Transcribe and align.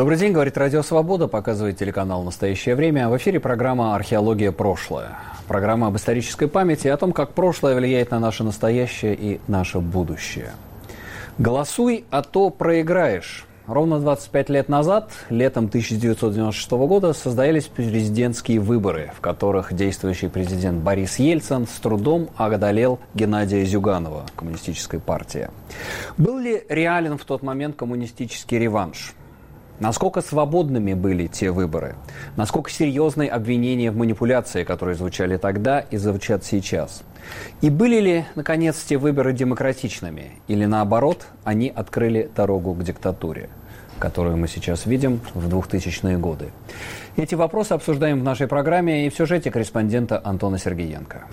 Добрый 0.00 0.16
день, 0.16 0.32
говорит 0.32 0.56
Радио 0.56 0.82
Свобода, 0.82 1.28
показывает 1.28 1.76
телеканал 1.76 2.22
«Настоящее 2.22 2.74
время». 2.74 3.10
В 3.10 3.18
эфире 3.18 3.38
программа 3.38 3.94
«Археология. 3.94 4.50
Прошлое». 4.50 5.10
Программа 5.46 5.88
об 5.88 5.96
исторической 5.98 6.46
памяти 6.46 6.86
и 6.86 6.90
о 6.90 6.96
том, 6.96 7.12
как 7.12 7.34
прошлое 7.34 7.74
влияет 7.74 8.10
на 8.10 8.18
наше 8.18 8.42
настоящее 8.42 9.14
и 9.14 9.40
наше 9.46 9.80
будущее. 9.80 10.52
Голосуй, 11.36 12.06
а 12.10 12.22
то 12.22 12.48
проиграешь. 12.48 13.44
Ровно 13.66 14.00
25 14.00 14.48
лет 14.48 14.70
назад, 14.70 15.12
летом 15.28 15.66
1996 15.66 16.70
года, 16.70 17.12
состоялись 17.12 17.66
президентские 17.66 18.58
выборы, 18.58 19.12
в 19.14 19.20
которых 19.20 19.74
действующий 19.74 20.28
президент 20.28 20.78
Борис 20.82 21.18
Ельцин 21.18 21.66
с 21.66 21.78
трудом 21.78 22.30
одолел 22.36 23.00
Геннадия 23.12 23.66
Зюганова, 23.66 24.24
коммунистической 24.34 24.98
партии. 24.98 25.50
Был 26.16 26.38
ли 26.38 26.64
реален 26.70 27.18
в 27.18 27.26
тот 27.26 27.42
момент 27.42 27.76
коммунистический 27.76 28.58
реванш? 28.58 29.14
Насколько 29.80 30.20
свободными 30.20 30.92
были 30.92 31.26
те 31.26 31.50
выборы? 31.50 31.96
Насколько 32.36 32.70
серьезны 32.70 33.26
обвинения 33.26 33.90
в 33.90 33.96
манипуляции, 33.96 34.62
которые 34.62 34.94
звучали 34.94 35.38
тогда 35.38 35.80
и 35.80 35.96
звучат 35.96 36.44
сейчас? 36.44 37.02
И 37.62 37.70
были 37.70 37.98
ли, 37.98 38.24
наконец, 38.34 38.76
те 38.82 38.98
выборы 38.98 39.32
демократичными? 39.32 40.32
Или 40.48 40.66
наоборот, 40.66 41.26
они 41.44 41.72
открыли 41.74 42.30
дорогу 42.36 42.74
к 42.74 42.84
диктатуре, 42.84 43.48
которую 43.98 44.36
мы 44.36 44.48
сейчас 44.48 44.84
видим 44.84 45.20
в 45.32 45.48
2000-е 45.48 46.18
годы? 46.18 46.50
Эти 47.16 47.34
вопросы 47.34 47.72
обсуждаем 47.72 48.20
в 48.20 48.22
нашей 48.22 48.48
программе 48.48 49.06
и 49.06 49.10
в 49.10 49.14
сюжете 49.14 49.50
корреспондента 49.50 50.20
Антона 50.22 50.58
Сергеенко. 50.58 51.24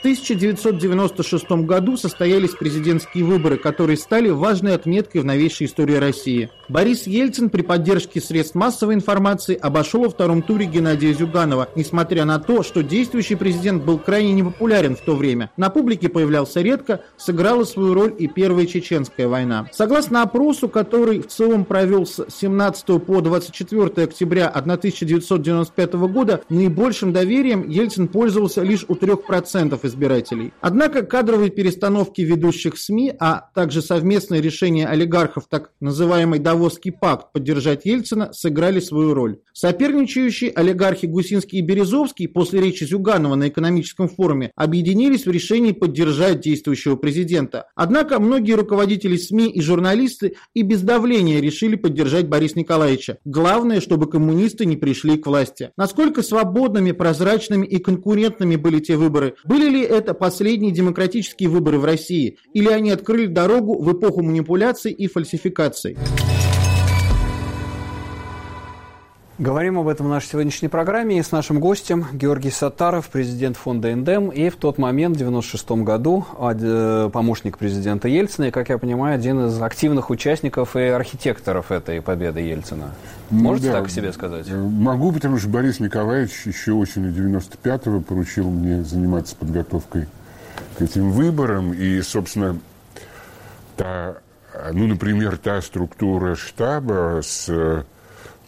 1996 0.00 1.50
году 1.66 1.96
состоялись 1.96 2.52
президентские 2.52 3.24
выборы, 3.24 3.58
которые 3.58 3.98
стали 3.98 4.30
важной 4.30 4.74
отметкой 4.74 5.20
в 5.20 5.24
новейшей 5.24 5.66
истории 5.66 5.96
России. 5.96 6.50
Борис 6.70 7.06
Ельцин 7.06 7.50
при 7.50 7.62
поддержке 7.62 8.20
средств 8.20 8.54
массовой 8.54 8.94
информации 8.94 9.56
обошел 9.56 10.04
во 10.04 10.08
втором 10.08 10.40
туре 10.40 10.66
Геннадия 10.66 11.12
Зюганова, 11.12 11.68
несмотря 11.74 12.24
на 12.24 12.38
то, 12.38 12.62
что 12.62 12.82
действующий 12.82 13.34
президент 13.34 13.84
был 13.84 13.98
крайне 13.98 14.32
непопулярен 14.32 14.96
в 14.96 15.00
то 15.00 15.14
время. 15.14 15.50
На 15.56 15.68
публике 15.68 16.08
появлялся 16.08 16.62
редко, 16.62 17.02
сыграла 17.18 17.64
свою 17.64 17.92
роль 17.92 18.14
и 18.16 18.26
Первая 18.26 18.66
Чеченская 18.66 19.28
война. 19.28 19.68
Согласно 19.72 20.22
опросу, 20.22 20.68
который 20.68 21.20
в 21.20 21.26
целом 21.26 21.64
провел 21.64 22.06
с 22.06 22.24
17 22.30 23.04
по 23.04 23.20
24 23.20 24.04
октября 24.04 24.48
1995 24.48 25.92
года, 25.94 26.40
наибольшим 26.48 27.12
доверием 27.12 27.68
Ельцин 27.68 28.08
пользовался 28.08 28.62
лишь 28.62 28.86
у 28.88 28.94
3% 28.94 29.89
избирателей. 29.90 30.52
Однако 30.60 31.02
кадровые 31.02 31.50
перестановки 31.50 32.22
ведущих 32.22 32.78
СМИ, 32.78 33.12
а 33.20 33.50
также 33.54 33.82
совместное 33.82 34.40
решение 34.40 34.86
олигархов 34.86 35.44
так 35.48 35.72
называемый 35.80 36.38
Давосский 36.38 36.92
пакт 36.92 37.32
поддержать 37.32 37.84
Ельцина 37.84 38.32
сыграли 38.32 38.80
свою 38.80 39.12
роль. 39.14 39.38
Соперничающие 39.52 40.50
олигархи 40.50 41.06
Гусинский 41.06 41.58
и 41.58 41.62
Березовский 41.62 42.28
после 42.28 42.60
речи 42.60 42.84
Зюганова 42.84 43.34
на 43.34 43.48
экономическом 43.48 44.08
форуме 44.08 44.52
объединились 44.56 45.26
в 45.26 45.30
решении 45.30 45.72
поддержать 45.72 46.40
действующего 46.40 46.96
президента. 46.96 47.66
Однако 47.74 48.18
многие 48.18 48.52
руководители 48.52 49.16
СМИ 49.16 49.50
и 49.50 49.60
журналисты 49.60 50.36
и 50.54 50.62
без 50.62 50.82
давления 50.82 51.40
решили 51.40 51.76
поддержать 51.76 52.28
Бориса 52.28 52.58
Николаевича. 52.58 53.18
Главное, 53.24 53.80
чтобы 53.80 54.08
коммунисты 54.08 54.64
не 54.64 54.76
пришли 54.76 55.18
к 55.18 55.26
власти. 55.26 55.70
Насколько 55.76 56.22
свободными, 56.22 56.92
прозрачными 56.92 57.66
и 57.66 57.78
конкурентными 57.78 58.56
были 58.56 58.80
те 58.80 58.96
выборы? 58.96 59.34
Были 59.44 59.68
ли 59.68 59.79
это 59.82 60.14
последние 60.14 60.72
демократические 60.72 61.48
выборы 61.48 61.78
в 61.78 61.84
России? 61.84 62.38
Или 62.54 62.68
они 62.68 62.90
открыли 62.90 63.26
дорогу 63.26 63.82
в 63.82 63.92
эпоху 63.92 64.22
манипуляций 64.22 64.92
и 64.92 65.06
фальсификаций? 65.06 65.96
Говорим 69.40 69.78
об 69.78 69.88
этом 69.88 70.04
в 70.04 70.10
нашей 70.10 70.26
сегодняшней 70.26 70.68
программе. 70.68 71.18
И 71.18 71.22
с 71.22 71.32
нашим 71.32 71.60
гостем 71.60 72.04
Георгий 72.12 72.50
Сатаров, 72.50 73.08
президент 73.08 73.56
фонда 73.56 73.90
«Эндем», 73.90 74.28
и 74.28 74.50
в 74.50 74.56
тот 74.56 74.76
момент, 74.76 75.16
в 75.16 75.22
1996 75.22 75.82
году, 75.82 76.26
э, 76.38 77.08
помощник 77.10 77.56
президента 77.56 78.06
Ельцина, 78.06 78.48
и, 78.48 78.50
как 78.50 78.68
я 78.68 78.76
понимаю, 78.76 79.14
один 79.14 79.46
из 79.46 79.62
активных 79.62 80.10
участников 80.10 80.76
и 80.76 80.80
архитекторов 80.80 81.72
этой 81.72 82.02
победы 82.02 82.40
Ельцина. 82.40 82.90
Ну 83.30 83.44
Можете 83.44 83.68
ну, 83.68 83.72
да, 83.72 83.80
так 83.80 83.90
себе 83.90 84.12
сказать? 84.12 84.46
Э, 84.46 84.54
могу, 84.58 85.10
потому 85.10 85.38
что 85.38 85.48
Борис 85.48 85.80
Николаевич 85.80 86.42
еще 86.44 86.72
осенью 86.72 87.10
95-го 87.10 88.02
поручил 88.02 88.50
мне 88.50 88.84
заниматься 88.84 89.36
подготовкой 89.36 90.06
к 90.76 90.82
этим 90.82 91.12
выборам, 91.12 91.72
и, 91.72 92.02
собственно, 92.02 92.58
та, 93.78 94.16
ну, 94.70 94.86
например, 94.86 95.38
та 95.38 95.62
структура 95.62 96.36
штаба 96.36 97.20
с 97.22 97.86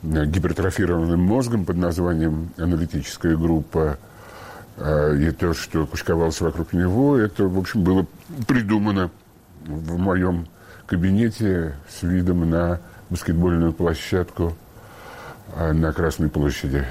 гипертрофированным 0.02 1.20
мозгом 1.20 1.64
под 1.64 1.76
названием 1.76 2.50
аналитическая 2.56 3.36
группа, 3.36 3.98
а, 4.76 5.14
и 5.14 5.30
то, 5.30 5.54
что 5.54 5.86
кучковалось 5.86 6.40
вокруг 6.40 6.72
него, 6.72 7.16
это, 7.16 7.44
в 7.44 7.58
общем, 7.58 7.84
было 7.84 8.06
придумано 8.46 9.10
в 9.64 9.98
моем 9.98 10.46
кабинете 10.86 11.76
с 11.88 12.02
видом 12.02 12.48
на 12.50 12.80
баскетбольную 13.10 13.72
площадку 13.72 14.56
а, 15.54 15.72
на 15.72 15.92
Красной 15.92 16.28
площади. 16.28 16.84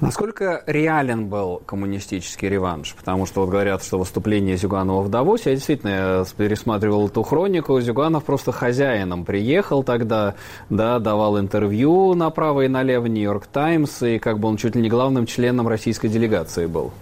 Насколько 0.00 0.62
реален 0.66 1.28
был 1.28 1.62
коммунистический 1.64 2.48
реванш? 2.48 2.94
Потому 2.94 3.24
что 3.24 3.40
вот 3.40 3.50
говорят, 3.50 3.82
что 3.82 3.98
выступление 3.98 4.56
Зюганова 4.56 5.02
в 5.02 5.08
Давосе, 5.08 5.50
я 5.50 5.56
действительно 5.56 6.24
пересматривал 6.36 7.08
эту 7.08 7.22
хронику, 7.22 7.80
Зюганов 7.80 8.24
просто 8.24 8.52
хозяином 8.52 9.24
приехал 9.24 9.82
тогда, 9.82 10.34
да, 10.68 10.98
давал 10.98 11.40
интервью 11.40 12.14
направо 12.14 12.62
и 12.62 12.68
налево, 12.68 13.06
Нью-Йорк 13.06 13.46
Таймс, 13.46 14.02
и 14.02 14.18
как 14.18 14.38
бы 14.38 14.48
он 14.48 14.58
чуть 14.58 14.76
ли 14.76 14.82
не 14.82 14.90
главным 14.90 15.24
членом 15.24 15.66
российской 15.66 16.08
делегации 16.08 16.66
был. 16.66 16.92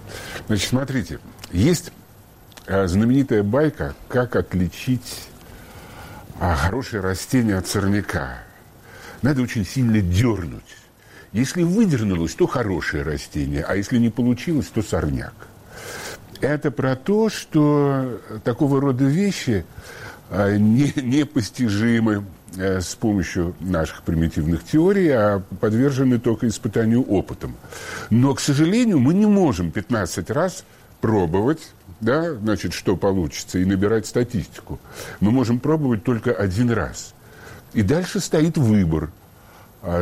Значит, 0.47 0.69
смотрите, 0.69 1.19
есть 1.51 1.93
э, 2.67 2.87
знаменитая 2.87 3.43
байка, 3.43 3.95
как 4.09 4.37
отличить 4.37 5.29
а, 6.39 6.55
хорошее 6.55 7.03
растение 7.03 7.59
от 7.59 7.67
сорняка. 7.67 8.39
Надо 9.23 9.43
очень 9.43 9.67
сильно 9.67 10.01
дернуть 10.01 10.84
если 11.35 11.65
выдернулось, 11.65 12.35
то 12.35 12.47
хорошее 12.47 13.03
растение, 13.03 13.65
а 13.65 13.75
если 13.75 13.99
не 13.99 14.09
получилось, 14.09 14.69
то 14.73 14.83
сорняк. 14.83 15.35
Это 16.41 16.71
про 16.71 16.95
то, 16.95 17.29
что 17.29 18.21
такого 18.45 18.81
рода 18.81 19.05
вещи 19.05 19.67
а, 20.31 20.57
не, 20.57 20.93
непостижимы 20.95 22.25
э, 22.57 22.81
с 22.81 22.95
помощью 22.95 23.57
наших 23.59 24.03
примитивных 24.03 24.63
теорий, 24.65 25.09
а 25.09 25.43
подвержены 25.61 26.21
только 26.21 26.47
испытанию 26.47 27.03
опытом. 27.03 27.57
Но, 28.11 28.33
к 28.35 28.41
сожалению, 28.41 29.01
мы 29.01 29.13
не 29.13 29.27
можем 29.27 29.73
15 29.73 30.31
раз 30.31 30.65
пробовать, 31.01 31.73
да, 32.01 32.35
значит, 32.35 32.75
что 32.75 32.97
получится, 32.97 33.59
и 33.59 33.65
набирать 33.65 34.07
статистику. 34.07 34.79
Мы 35.19 35.33
можем 35.33 35.59
пробовать 35.59 36.05
только 36.05 36.33
один 36.33 36.71
раз. 36.71 37.13
И 37.73 37.83
дальше 37.83 38.21
стоит 38.21 38.57
выбор– 38.57 39.11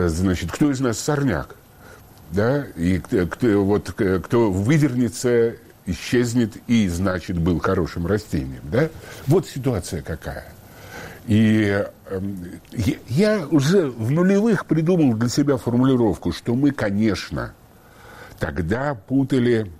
значит, 0.09 0.53
кто 0.53 0.71
из 0.71 0.81
нас 0.81 0.99
сорняк? 0.99 1.57
Да, 2.31 2.65
и 2.77 2.99
кто, 2.99 3.65
вот, 3.65 3.93
кто 3.93 4.51
вывернется, 4.51 5.55
исчезнет 5.87 6.57
и, 6.67 6.89
значит, 6.89 7.39
был 7.39 7.59
хорошим 7.59 8.07
растением, 8.07 8.63
да? 8.71 8.89
Вот 9.27 9.47
ситуация 9.47 10.03
какая. 10.03 10.47
И 11.27 11.85
э, 12.07 12.21
я 13.09 13.47
уже 13.51 13.87
в 13.87 14.11
нулевых 14.11 14.67
придумал 14.67 15.15
для 15.15 15.29
себя 15.29 15.57
формулировку, 15.57 16.33
что 16.33 16.55
мы, 16.55 16.73
конечно, 16.73 17.53
тогда 18.39 18.95
путали 18.95 19.71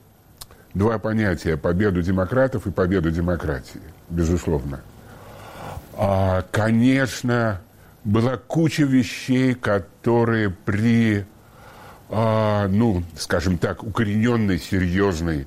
два 0.75 0.99
понятия– 0.99 1.57
победу 1.59 2.03
демократов 2.03 2.67
и 2.67 2.71
победу 2.71 3.11
демократии, 3.11 3.81
безусловно. 4.09 4.81
А, 5.95 6.45
конечно, 6.51 7.61
была 8.05 8.37
куча 8.37 8.85
вещей, 8.85 9.55
которые 9.55 10.51
при, 10.51 11.25
а, 12.09 12.69
ну, 12.69 13.03
скажем 13.17 13.59
так, 13.59 13.85
укорененной, 13.85 14.59
серьезной, 14.59 15.47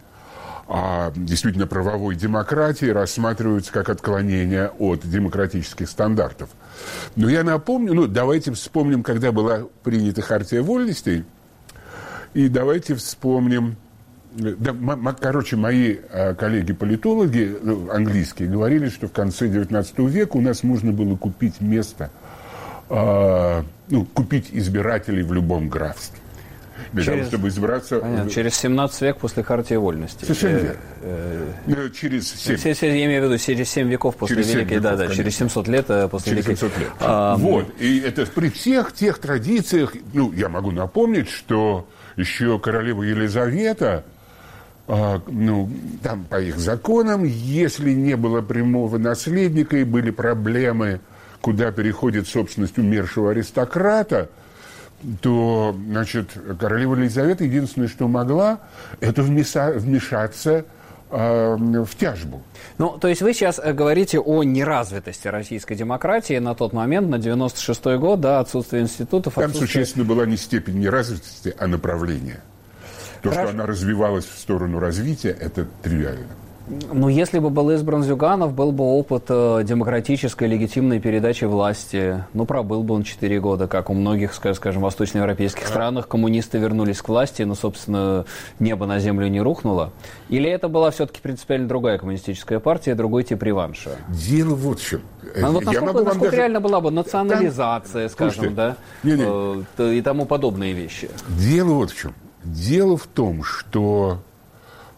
а, 0.67 1.11
действительно 1.15 1.67
правовой 1.67 2.15
демократии 2.15 2.87
рассматриваются 2.87 3.71
как 3.71 3.89
отклонение 3.89 4.71
от 4.79 5.01
демократических 5.07 5.89
стандартов. 5.89 6.49
Но 7.15 7.29
я 7.29 7.43
напомню, 7.43 7.93
ну, 7.93 8.07
давайте 8.07 8.51
вспомним, 8.53 9.03
когда 9.03 9.31
была 9.31 9.67
принята 9.83 10.21
Хартия 10.21 10.61
вольностей, 10.61 11.25
и 12.33 12.47
давайте 12.47 12.95
вспомним 12.95 13.77
да, 14.37 14.75
короче, 15.13 15.55
мои 15.55 15.95
а, 16.11 16.33
коллеги-политологи 16.33 17.57
ну, 17.61 17.89
английские 17.89 18.49
говорили, 18.49 18.89
что 18.89 19.07
в 19.07 19.13
конце 19.13 19.47
XIX 19.47 20.09
века 20.09 20.35
у 20.35 20.41
нас 20.41 20.61
можно 20.63 20.91
было 20.91 21.15
купить 21.15 21.61
место– 21.61 22.11
э, 22.89 23.63
ну, 23.89 24.05
купить 24.05 24.49
избирателей 24.51 25.23
в 25.23 25.33
любом 25.33 25.69
графстве. 25.69 26.19
Для 26.91 27.03
через, 27.03 27.17
того, 27.17 27.29
чтобы 27.29 27.47
избраться... 27.49 27.99
Понятно, 27.99 28.29
через 28.29 28.55
17 28.55 29.01
век 29.01 29.17
после 29.17 29.43
Хартии 29.43 29.75
вольности. 29.75 30.23
Совершенно 30.23 30.57
верно. 30.57 30.79
Э, 31.01 31.53
э, 31.67 31.89
через 31.89 32.31
7... 32.33 32.57
Я 32.81 33.05
имею 33.05 33.21
в 33.21 33.25
виду 33.25 33.37
через 33.37 33.69
7 33.69 33.87
веков 33.89 34.15
после 34.15 34.37
через 34.37 34.53
Великой... 34.53 34.77
Веков, 34.77 34.83
да, 34.83 34.91
да, 34.91 34.97
конечно. 35.03 35.15
через 35.23 35.35
700 35.37 35.67
лет 35.67 35.85
после 36.09 36.31
через 36.31 36.45
Великой... 36.47 36.55
700 36.55 36.77
лет. 36.77 36.89
А, 36.99 37.35
вот, 37.37 37.65
и 37.79 37.99
это 37.99 38.25
при 38.27 38.49
всех 38.49 38.93
тех 38.93 39.17
традициях... 39.19 39.93
Ну, 40.13 40.31
я 40.31 40.47
могу 40.47 40.71
напомнить, 40.71 41.29
что 41.29 41.87
еще 42.15 42.59
королева 42.59 43.03
Елизавета 43.03 44.05
а, 44.87 45.21
ну, 45.27 45.69
там 46.03 46.25
по 46.25 46.39
их 46.39 46.59
законам, 46.59 47.23
если 47.23 47.91
не 47.91 48.15
было 48.15 48.41
прямого 48.41 48.97
наследника 48.97 49.77
и 49.77 49.83
были 49.83 50.11
проблемы, 50.11 51.01
куда 51.45 51.71
переходит 51.71 52.27
собственность 52.27 52.79
умершего 52.79 53.29
аристократа, 53.29 54.31
то, 55.21 55.77
значит, 55.89 56.31
королева 56.59 56.95
Елизавета 56.95 57.43
единственное, 57.43 57.87
что 57.87 58.07
могла, 58.07 58.61
это 58.99 59.21
вмешаться 59.21 60.65
э, 61.11 61.55
в 61.55 61.95
тяжбу. 61.99 62.41
Ну, 62.79 62.97
то 62.97 63.07
есть 63.07 63.21
вы 63.21 63.31
сейчас 63.35 63.59
э, 63.59 63.73
говорите 63.73 64.17
о 64.17 64.41
неразвитости 64.41 65.27
российской 65.27 65.75
демократии 65.75 66.39
на 66.39 66.55
тот 66.55 66.73
момент, 66.73 67.09
на 67.09 67.17
96-й 67.17 67.99
год, 67.99 68.21
да, 68.21 68.39
отсутствие 68.39 68.81
институтов. 68.81 69.35
Там 69.35 69.43
отсутствие... 69.43 69.67
существенно 69.67 70.03
была 70.03 70.25
не 70.25 70.37
степень 70.37 70.79
неразвитости, 70.79 71.53
а 71.59 71.67
направление. 71.67 72.41
То, 73.21 73.29
Хорошо. 73.29 73.49
что 73.49 73.55
она 73.55 73.67
развивалась 73.67 74.25
в 74.25 74.35
сторону 74.39 74.79
развития, 74.79 75.37
это 75.39 75.67
тривиально. 75.83 76.25
Ну, 76.67 77.09
если 77.09 77.37
бы 77.37 77.51
был 77.51 77.69
избран 77.71 78.03
Зюганов, 78.03 78.53
был 78.53 78.71
бы 78.71 78.83
опыт 78.83 79.25
э, 79.29 79.61
демократической, 79.63 80.47
легитимной 80.47 80.99
передачи 80.99 81.45
власти. 81.45 82.23
Ну, 82.33 82.45
пробыл 82.45 82.81
бы 82.81 82.95
он 82.95 83.03
4 83.03 83.39
года, 83.39 83.67
как 83.67 83.91
у 83.91 83.93
многих, 83.93 84.33
скажем, 84.33 84.81
восточноевропейских 84.81 85.67
странах. 85.67 86.07
Коммунисты 86.07 86.57
вернулись 86.57 87.01
к 87.01 87.09
власти, 87.09 87.43
но, 87.43 87.53
собственно, 87.53 88.25
небо 88.59 88.87
на 88.87 88.99
землю 88.99 89.27
не 89.27 89.41
рухнуло. 89.41 89.93
Или 90.29 90.49
это 90.49 90.67
была 90.67 90.89
все-таки 90.89 91.21
принципиально 91.21 91.67
другая 91.67 91.99
коммунистическая 91.99 92.59
партия, 92.59 92.95
другой 92.95 93.23
тип 93.23 93.43
реванша? 93.43 93.91
Дело 94.09 94.55
вот 94.55 94.79
в 94.79 94.87
чем. 94.87 95.01
А 95.39 95.51
вот 95.51 95.65
насколько, 95.65 95.85
могу 95.85 95.99
насколько 96.05 96.25
даже... 96.25 96.37
реально 96.37 96.61
была 96.61 96.81
бы 96.81 96.89
национализация, 96.89 98.07
Там... 98.07 98.11
скажем, 98.11 98.33
Слушайте, 98.33 98.55
да, 98.55 98.77
не, 99.03 99.13
не. 99.13 99.63
Э, 99.77 99.93
и 99.93 100.01
тому 100.01 100.25
подобные 100.25 100.73
вещи? 100.73 101.09
Дело 101.27 101.73
вот 101.73 101.91
в 101.91 101.97
чем. 101.97 102.15
Дело 102.43 102.97
в 102.97 103.05
том, 103.05 103.43
что... 103.43 104.19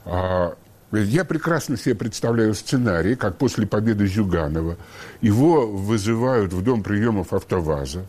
А, 0.06 0.54
я 0.92 1.26
прекрасно 1.26 1.78
себе 1.78 1.96
представляю 1.96 2.54
сценарий, 2.54 3.16
как 3.16 3.38
после 3.38 3.68
победы 3.68 4.08
Зюганова 4.08 4.78
его 5.22 5.68
вызывают 5.68 6.54
в 6.54 6.64
дом 6.64 6.84
приемов 6.84 7.34
«АвтоВАЗа». 7.34 8.06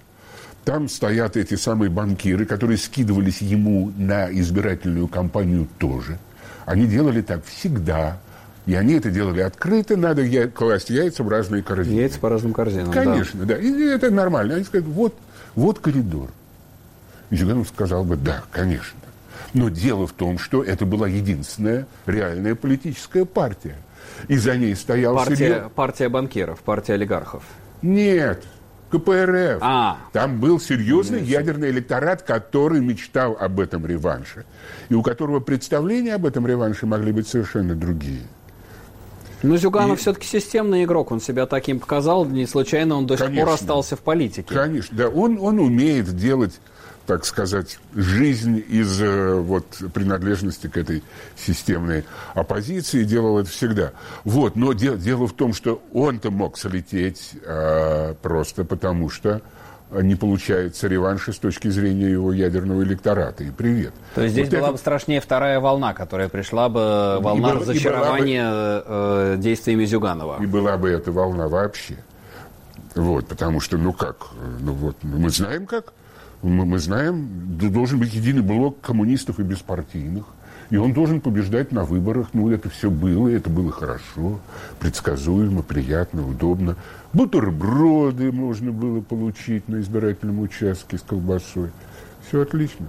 Там 0.65 0.89
стоят 0.89 1.37
эти 1.37 1.55
самые 1.55 1.91
банкиры, 1.91 2.45
которые 2.45 2.77
скидывались 2.77 3.41
ему 3.41 3.91
на 3.97 4.31
избирательную 4.31 5.09
кампанию 5.09 5.67
тоже. 5.79 6.19
Они 6.67 6.87
делали 6.87 7.23
так 7.23 7.45
всегда. 7.47 8.19
И 8.67 8.75
они 8.75 8.95
это 8.95 9.11
делали 9.11 9.41
открыто, 9.41 9.97
надо 9.97 10.21
я, 10.21 10.47
класть 10.47 10.91
яйца 10.91 11.23
в 11.23 11.29
разные 11.29 11.63
корзины. 11.63 12.01
Яйца 12.01 12.21
по 12.21 12.29
разным 12.29 12.53
корзинам, 12.53 12.93
Конечно, 12.93 13.47
да. 13.47 13.55
да. 13.55 13.61
И 13.63 13.71
это 13.87 14.11
нормально. 14.11 14.57
Они 14.57 14.65
скажут, 14.65 14.89
вот, 14.89 15.15
вот 15.55 15.79
коридор. 15.79 16.29
И 17.31 17.37
Зюганов 17.37 17.69
сказал 17.69 18.05
бы, 18.05 18.17
да, 18.17 18.43
конечно. 18.53 18.98
Но 19.55 19.69
дело 19.69 20.07
в 20.07 20.13
том, 20.13 20.39
что 20.39 20.63
это 20.63 20.85
была 20.85 21.09
единственная 21.09 21.87
реальная 22.07 22.55
политическая 22.55 23.25
партия. 23.25 23.77
И 24.29 24.37
за 24.37 24.57
ней 24.57 24.75
стоял... 24.75 25.15
Партия, 25.15 25.37
серьез... 25.37 25.63
партия 25.75 26.09
банкиров, 26.09 26.61
партия 26.61 26.95
олигархов. 26.95 27.45
Нет, 27.83 28.45
КПРФ. 28.91 29.59
А. 29.61 29.99
Там 30.13 30.41
был 30.41 30.59
серьезный 30.61 31.21
Нет. 31.21 31.29
ядерный 31.29 31.71
электорат, 31.71 32.23
который 32.23 32.81
мечтал 32.81 33.37
об 33.39 33.61
этом 33.61 33.87
реванше. 33.87 34.45
И 34.89 34.95
у 34.95 35.03
которого 35.03 35.41
представления 35.41 36.15
об 36.15 36.27
этом 36.27 36.47
реванше 36.47 36.87
могли 36.87 37.13
быть 37.13 37.29
совершенно 37.29 37.75
другие. 37.75 38.23
Но 39.43 39.57
Зюганов 39.57 39.99
и... 39.99 40.01
все-таки 40.01 40.27
системный 40.27 40.85
игрок, 40.85 41.13
он 41.13 41.21
себя 41.21 41.47
таким 41.47 41.79
показал, 41.79 42.25
не 42.25 42.47
случайно 42.47 42.97
он 42.97 43.07
до 43.07 43.17
сих 43.17 43.33
пор 43.35 43.51
остался 43.51 43.95
в 43.95 44.01
политике. 44.01 44.53
Конечно, 44.53 44.97
да, 44.97 45.09
он, 45.09 45.39
он 45.41 45.61
умеет 45.61 46.17
делать 46.17 46.59
так 47.09 47.25
сказать, 47.25 47.79
жизнь 47.95 48.63
из 48.69 49.01
э, 49.01 49.33
вот, 49.33 49.65
принадлежности 49.95 50.67
к 50.67 50.77
этой 50.77 51.03
системной 51.37 52.05
оппозиции, 52.35 53.03
делал 53.03 53.39
это 53.39 53.49
всегда. 53.49 53.93
Вот, 54.25 54.57
но 54.57 54.75
дело, 54.75 54.99
дело 54.99 55.27
в 55.27 55.33
том, 55.33 55.55
что 55.55 55.83
он-то 55.95 56.31
мог 56.31 56.59
слететь 56.59 57.33
э, 57.47 58.15
просто 58.21 58.65
потому, 58.65 59.09
что 59.09 59.41
не 59.91 60.17
получается 60.17 60.87
реванша 60.87 61.33
с 61.33 61.39
точки 61.39 61.69
зрения 61.69 62.11
его 62.11 62.31
ядерного 62.31 62.83
электората. 62.83 63.43
И 63.43 63.51
привет. 63.51 63.95
То 64.15 64.21
есть 64.21 64.35
здесь 64.35 64.49
вот 64.49 64.57
была 64.57 64.65
это... 64.65 64.73
бы 64.73 64.79
страшнее 64.79 65.23
вторая 65.23 65.61
волна, 65.61 65.95
которая 65.95 66.29
пришла 66.29 66.69
бы, 66.69 67.21
волна 67.23 67.53
и 67.53 67.55
разочарования 67.55 68.51
бы... 68.51 68.85
э, 68.87 69.37
действиями 69.39 69.87
Зюганова. 69.87 70.43
И 70.43 70.47
была 70.47 70.77
бы 70.77 70.91
эта 70.91 71.11
волна 71.11 71.49
вообще. 71.49 71.97
Вот, 72.95 73.29
потому 73.29 73.61
что, 73.61 73.79
ну 73.79 73.95
как, 73.95 74.27
ну 74.61 74.75
вот, 74.75 74.97
мы 75.03 75.31
знаем 75.31 75.65
как 75.65 75.95
мы, 76.43 76.65
мы 76.65 76.79
знаем, 76.79 77.29
должен 77.59 77.99
быть 77.99 78.15
единый 78.15 78.43
блок 78.43 78.81
коммунистов 78.81 79.41
и 79.41 79.43
беспартийных. 79.43 80.25
И 80.71 80.77
он 80.77 80.93
должен 80.93 81.21
побеждать 81.21 81.73
на 81.73 81.85
выборах. 81.85 82.29
Ну, 82.35 82.51
это 82.51 82.69
все 82.69 82.91
было, 82.91 83.29
это 83.29 83.49
было 83.49 83.73
хорошо, 83.73 84.39
предсказуемо, 84.81 85.63
приятно, 85.63 86.29
удобно. 86.29 86.77
Бутерброды 87.15 88.31
можно 88.33 88.71
было 88.71 89.01
получить 89.01 89.67
на 89.69 89.81
избирательном 89.81 90.41
участке 90.41 90.99
с 90.99 91.03
колбасой. 91.03 91.71
Все 92.29 92.43
отлично. 92.43 92.87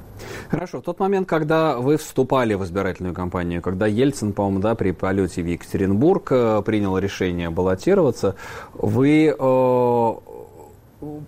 Хорошо. 0.49 0.81
В 0.81 0.83
тот 0.83 0.99
момент, 0.99 1.25
когда 1.25 1.77
вы 1.77 1.95
вступали 1.95 2.55
в 2.55 2.65
избирательную 2.65 3.15
кампанию, 3.15 3.61
когда 3.61 3.87
Ельцин, 3.87 4.33
по-моему, 4.33 4.59
да, 4.59 4.75
при 4.75 4.91
полете 4.91 5.41
в 5.41 5.45
Екатеринбург 5.45 6.27
э, 6.31 6.61
принял 6.65 6.97
решение 6.97 7.49
баллотироваться, 7.49 8.35
вы 8.73 9.27
э, 9.27 10.13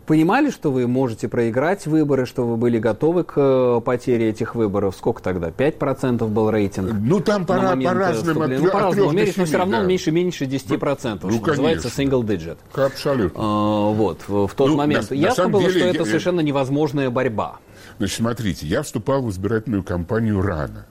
понимали, 0.06 0.50
что 0.50 0.72
вы 0.72 0.88
можете 0.88 1.28
проиграть 1.28 1.86
выборы, 1.86 2.26
что 2.26 2.46
вы 2.46 2.58
были 2.58 2.78
готовы 2.78 3.24
к 3.24 3.34
э, 3.38 3.82
потере 3.84 4.30
этих 4.30 4.56
выборов? 4.56 4.96
Сколько 4.96 5.22
тогда? 5.22 5.50
5% 5.50 6.28
был 6.28 6.50
рейтинг? 6.50 6.94
Ну, 6.94 7.20
там 7.22 7.46
пора, 7.46 7.76
по 7.76 7.94
разным 7.94 8.42
от, 8.42 8.50
Ну, 8.50 8.70
по-разному 8.70 9.12
мерить, 9.12 9.38
но 9.38 9.46
все 9.46 9.58
равно 9.58 9.80
да. 9.80 9.84
меньше, 9.84 10.12
меньше 10.12 10.46
10%, 10.46 11.20
ну, 11.24 11.32
что 11.32 11.48
называется 11.48 11.88
single 11.88 12.24
digit. 12.24 12.58
Абсолютно. 12.74 13.40
А, 13.42 13.92
вот, 13.92 14.20
в, 14.28 14.48
в 14.48 14.54
тот 14.54 14.70
ну, 14.70 14.76
момент. 14.76 15.10
На, 15.10 15.16
Ясно 15.16 15.44
на 15.44 15.50
было, 15.50 15.62
деле, 15.64 15.80
что 15.80 15.88
это 15.88 16.00
я, 16.00 16.06
совершенно 16.06 16.42
невозможная 16.42 17.10
борьба. 17.10 17.60
Значит, 17.98 18.18
смотрите, 18.18 18.68
я 18.68 18.82
вступал 18.84 19.24
в 19.24 19.30
избирательную 19.30 19.84
кампанию 19.84 20.42
рано. 20.42 20.86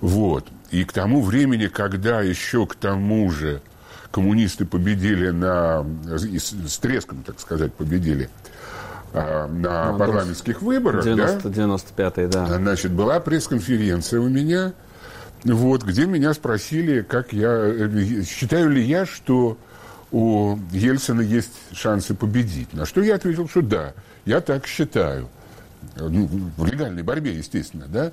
Вот. 0.00 0.46
И 0.70 0.84
к 0.84 0.92
тому 0.92 1.22
времени, 1.22 1.66
когда 1.66 2.20
еще 2.20 2.66
к 2.66 2.74
тому 2.74 3.30
же 3.30 3.62
коммунисты 4.10 4.64
победили 4.64 5.30
на, 5.30 5.84
с 6.06 6.78
треском, 6.78 7.22
так 7.22 7.40
сказать, 7.40 7.72
победили 7.72 8.28
а, 9.12 9.48
на 9.48 9.92
ну, 9.92 9.98
парламентских 9.98 10.62
выборах. 10.62 11.04
90, 11.04 11.48
да? 11.48 11.62
95-й, 11.62 12.26
да. 12.28 12.46
Значит, 12.46 12.92
была 12.92 13.20
пресс-конференция 13.20 14.20
у 14.20 14.28
меня, 14.28 14.72
вот, 15.44 15.82
где 15.82 16.06
меня 16.06 16.34
спросили, 16.34 17.02
как 17.02 17.32
я, 17.32 17.50
э, 17.50 18.22
считаю 18.24 18.70
ли 18.70 18.82
я, 18.82 19.06
что 19.06 19.56
у 20.12 20.56
Ельцина 20.72 21.20
есть 21.20 21.52
шансы 21.72 22.14
победить. 22.14 22.72
На 22.72 22.84
что 22.84 23.00
я 23.00 23.14
ответил, 23.14 23.48
что 23.48 23.62
да, 23.62 23.94
я 24.24 24.40
так 24.40 24.66
считаю. 24.66 25.28
Ну, 25.96 26.28
в 26.56 26.66
легальной 26.66 27.02
борьбе, 27.02 27.34
естественно, 27.34 27.86
да. 27.88 28.12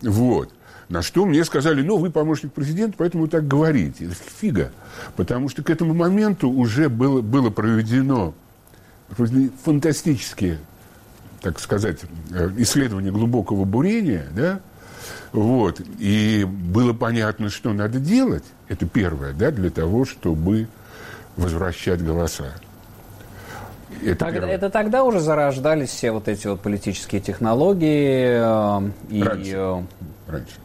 Вот. 0.00 0.50
На 0.92 1.00
что 1.00 1.24
мне 1.24 1.42
сказали, 1.42 1.80
ну, 1.80 1.96
вы 1.96 2.10
помощник 2.10 2.52
президента, 2.52 2.96
поэтому 2.98 3.22
вы 3.22 3.30
так 3.30 3.48
говорите. 3.48 4.10
Фига. 4.38 4.72
Потому 5.16 5.48
что 5.48 5.62
к 5.62 5.70
этому 5.70 5.94
моменту 5.94 6.50
уже 6.50 6.90
было, 6.90 7.22
было 7.22 7.48
проведено 7.48 8.34
фантастические, 9.64 10.58
так 11.40 11.60
сказать, 11.60 12.00
э, 12.30 12.50
исследования 12.58 13.10
глубокого 13.10 13.64
бурения, 13.64 14.26
да, 14.36 14.60
вот, 15.32 15.80
и 15.98 16.46
было 16.46 16.92
понятно, 16.92 17.48
что 17.48 17.72
надо 17.72 17.98
делать, 17.98 18.44
это 18.68 18.86
первое, 18.86 19.32
да, 19.32 19.50
для 19.50 19.70
того, 19.70 20.04
чтобы 20.04 20.68
возвращать 21.38 22.04
голоса. 22.04 22.52
Это, 24.04 24.26
так, 24.26 24.34
это 24.34 24.68
тогда 24.68 25.04
уже 25.04 25.20
зарождались 25.20 25.88
все 25.88 26.10
вот 26.10 26.28
эти 26.28 26.48
вот 26.48 26.60
политические 26.60 27.22
технологии 27.22 28.26
э, 28.28 28.90
и 29.08 29.22
раньше. 29.22 29.56
Э, 29.56 29.82
раньше. 30.28 30.56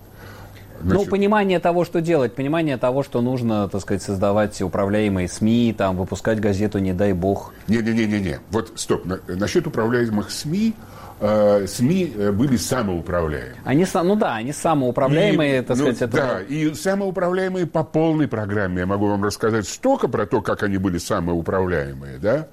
Ну, 0.81 0.89
Значит... 0.89 1.05
Ну, 1.05 1.12
понимание 1.12 1.60
того, 1.60 1.86
что 1.86 2.01
делать, 2.01 2.36
понимание 2.36 2.77
того, 2.77 3.03
что 3.03 3.22
нужно, 3.22 3.67
так 3.69 3.81
сказать, 3.81 4.03
создавать 4.03 4.62
управляемые 4.62 5.27
СМИ, 5.27 5.75
там, 5.77 5.98
выпускать 5.98 6.39
газету 6.39 6.79
«Не 6.79 6.93
дай 6.93 7.13
бог». 7.13 7.53
Не-не-не-не, 7.67 8.39
вот, 8.51 8.74
стоп, 8.75 9.05
насчет 9.27 9.67
управляемых 9.67 10.31
СМИ, 10.31 10.74
э, 11.19 11.65
СМИ 11.67 12.13
э, 12.15 12.31
были 12.31 12.57
самоуправляемые. 12.57 13.55
Они, 13.63 13.86
ну 13.93 14.15
да, 14.15 14.36
они 14.36 14.53
самоуправляемые, 14.53 15.60
и, 15.60 15.62
так 15.62 15.77
ну, 15.77 15.93
сказать. 15.93 16.10
Да, 16.12 16.41
это... 16.41 16.53
и 16.53 16.74
самоуправляемые 16.74 17.65
по 17.65 17.84
полной 17.84 18.27
программе. 18.27 18.79
Я 18.79 18.86
могу 18.86 19.07
вам 19.07 19.24
рассказать 19.24 19.67
столько 19.67 20.07
про 20.07 20.25
то, 20.25 20.41
как 20.41 20.63
они 20.63 20.77
были 20.77 20.98
самоуправляемые, 20.98 22.17
да? 22.17 22.48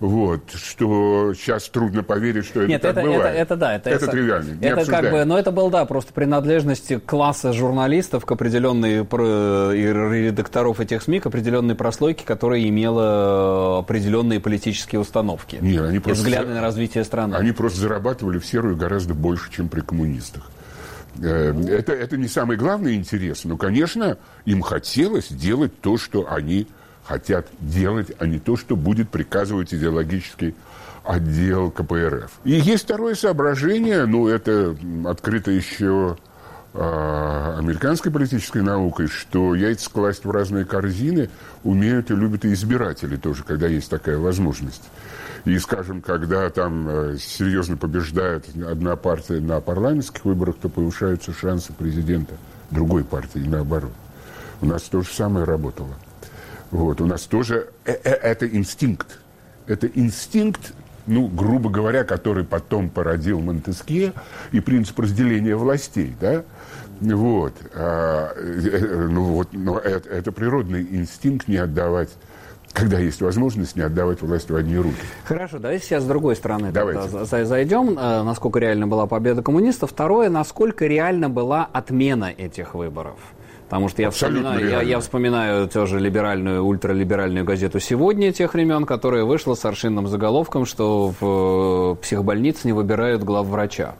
Вот, 0.00 0.50
что 0.54 1.34
сейчас 1.34 1.68
трудно 1.68 2.02
поверить, 2.02 2.46
что 2.46 2.60
это 2.60 2.68
Нет, 2.70 2.80
так 2.80 2.96
это, 2.96 3.02
бывает. 3.02 3.24
Это, 3.26 3.36
это 3.36 3.56
да. 3.56 3.74
Это, 3.74 3.90
это 3.90 4.06
тривиально, 4.06 4.58
Это 4.62 4.86
как 4.86 5.10
бы, 5.10 5.24
но 5.26 5.38
это 5.38 5.52
был, 5.52 5.68
да, 5.68 5.84
просто 5.84 6.14
принадлежность 6.14 7.04
класса 7.04 7.52
журналистов 7.52 8.24
к 8.24 8.32
определенной, 8.32 9.00
и 9.00 10.26
редакторов 10.26 10.80
этих 10.80 11.02
СМИ 11.02 11.20
к 11.20 11.26
определенной 11.26 11.74
прослойке, 11.74 12.24
которая 12.24 12.66
имела 12.66 13.80
определенные 13.80 14.40
политические 14.40 15.02
установки. 15.02 15.58
Нет, 15.60 15.82
они 15.82 15.98
просто... 15.98 16.24
взгляды 16.24 16.54
на 16.54 16.62
развитие 16.62 17.04
страны. 17.04 17.34
Они 17.34 17.52
просто 17.52 17.80
зарабатывали 17.80 18.38
в 18.38 18.46
серую 18.46 18.76
гораздо 18.76 19.12
больше, 19.12 19.52
чем 19.52 19.68
при 19.68 19.80
коммунистах. 19.82 20.50
Э, 21.20 21.52
это, 21.68 21.92
это 21.92 22.16
не 22.16 22.28
самый 22.28 22.56
главный 22.56 22.94
интерес, 22.94 23.44
но, 23.44 23.58
конечно, 23.58 24.16
им 24.46 24.62
хотелось 24.62 25.28
делать 25.28 25.78
то, 25.82 25.98
что 25.98 26.32
они 26.32 26.68
хотят 27.10 27.48
делать, 27.58 28.12
а 28.20 28.26
не 28.26 28.38
то, 28.38 28.56
что 28.56 28.76
будет 28.76 29.10
приказывать 29.10 29.74
идеологический 29.74 30.54
отдел 31.02 31.72
КПРФ. 31.72 32.30
И 32.44 32.52
есть 32.52 32.84
второе 32.84 33.16
соображение, 33.16 34.06
ну, 34.06 34.28
это 34.28 34.76
открыто 35.06 35.50
еще 35.50 36.16
э, 36.72 37.54
американской 37.58 38.12
политической 38.12 38.62
наукой, 38.62 39.08
что 39.08 39.56
яйца 39.56 39.90
класть 39.90 40.24
в 40.24 40.30
разные 40.30 40.64
корзины 40.64 41.30
умеют 41.64 42.12
и 42.12 42.14
любят 42.14 42.44
и 42.44 42.52
избиратели 42.52 43.16
тоже, 43.16 43.42
когда 43.42 43.66
есть 43.66 43.90
такая 43.90 44.18
возможность. 44.18 44.84
И, 45.46 45.58
скажем, 45.58 46.02
когда 46.02 46.48
там 46.50 46.86
э, 46.88 47.16
серьезно 47.18 47.76
побеждает 47.76 48.44
одна 48.56 48.94
партия 48.94 49.40
на 49.40 49.60
парламентских 49.60 50.24
выборах, 50.24 50.56
то 50.62 50.68
повышаются 50.68 51.32
шансы 51.32 51.72
президента 51.72 52.34
другой 52.70 53.02
партии, 53.02 53.40
и 53.40 53.48
наоборот. 53.48 53.92
У 54.60 54.66
нас 54.66 54.82
то 54.82 55.02
же 55.02 55.08
самое 55.08 55.44
работало. 55.44 55.96
Вот, 56.70 57.00
у 57.00 57.06
нас 57.06 57.22
тоже 57.22 57.68
э 57.84 57.92
-э 57.92 58.10
это 58.10 58.48
инстинкт. 58.48 59.18
Это 59.66 59.86
инстинкт, 59.86 60.72
ну, 61.06 61.28
грубо 61.28 61.70
говоря, 61.70 62.04
который 62.04 62.44
потом 62.44 62.88
породил 62.88 63.40
Монтескье 63.40 64.12
и 64.52 64.60
принцип 64.60 64.98
разделения 64.98 65.56
властей, 65.56 66.14
да? 66.20 66.44
Вот. 67.00 67.54
А, 67.74 68.32
э, 68.36 69.08
ну, 69.08 69.24
вот 69.24 69.48
но 69.52 69.78
это, 69.78 70.08
это 70.08 70.32
природный 70.32 70.82
инстинкт 70.82 71.48
не 71.48 71.56
отдавать 71.56 72.10
когда 72.72 73.00
есть 73.00 73.20
возможность 73.20 73.74
не 73.74 73.82
отдавать 73.82 74.22
власть 74.22 74.48
в 74.48 74.54
одни 74.54 74.76
руки. 74.76 74.96
Хорошо, 75.24 75.58
давайте 75.58 75.84
сейчас 75.84 76.04
с 76.04 76.06
другой 76.06 76.36
стороны 76.36 76.70
Давайте. 76.70 77.44
зайдем. 77.44 77.94
Насколько 77.94 78.60
реально 78.60 78.86
была 78.86 79.06
победа 79.06 79.42
коммунистов. 79.42 79.90
Второе, 79.90 80.30
насколько 80.30 80.86
реально 80.86 81.28
была 81.28 81.68
отмена 81.72 82.26
этих 82.26 82.74
выборов. 82.74 83.18
Потому 83.70 83.88
что 83.88 84.02
я 84.02 84.10
вспоминаю, 84.10 84.68
я, 84.68 84.82
я 84.82 84.98
вспоминаю 84.98 85.68
тоже 85.68 86.00
либеральную, 86.00 86.60
ультралиберальную 86.64 87.44
газету 87.44 87.78
«Сегодня» 87.78 88.32
тех 88.32 88.52
времен, 88.52 88.84
которая 88.84 89.22
вышла 89.22 89.54
с 89.54 89.64
аршинным 89.64 90.08
заголовком, 90.08 90.66
что 90.66 91.14
в 91.20 91.94
э, 91.94 92.02
психбольнице 92.02 92.66
не 92.66 92.72
выбирают 92.72 93.22
главврача. 93.22 93.94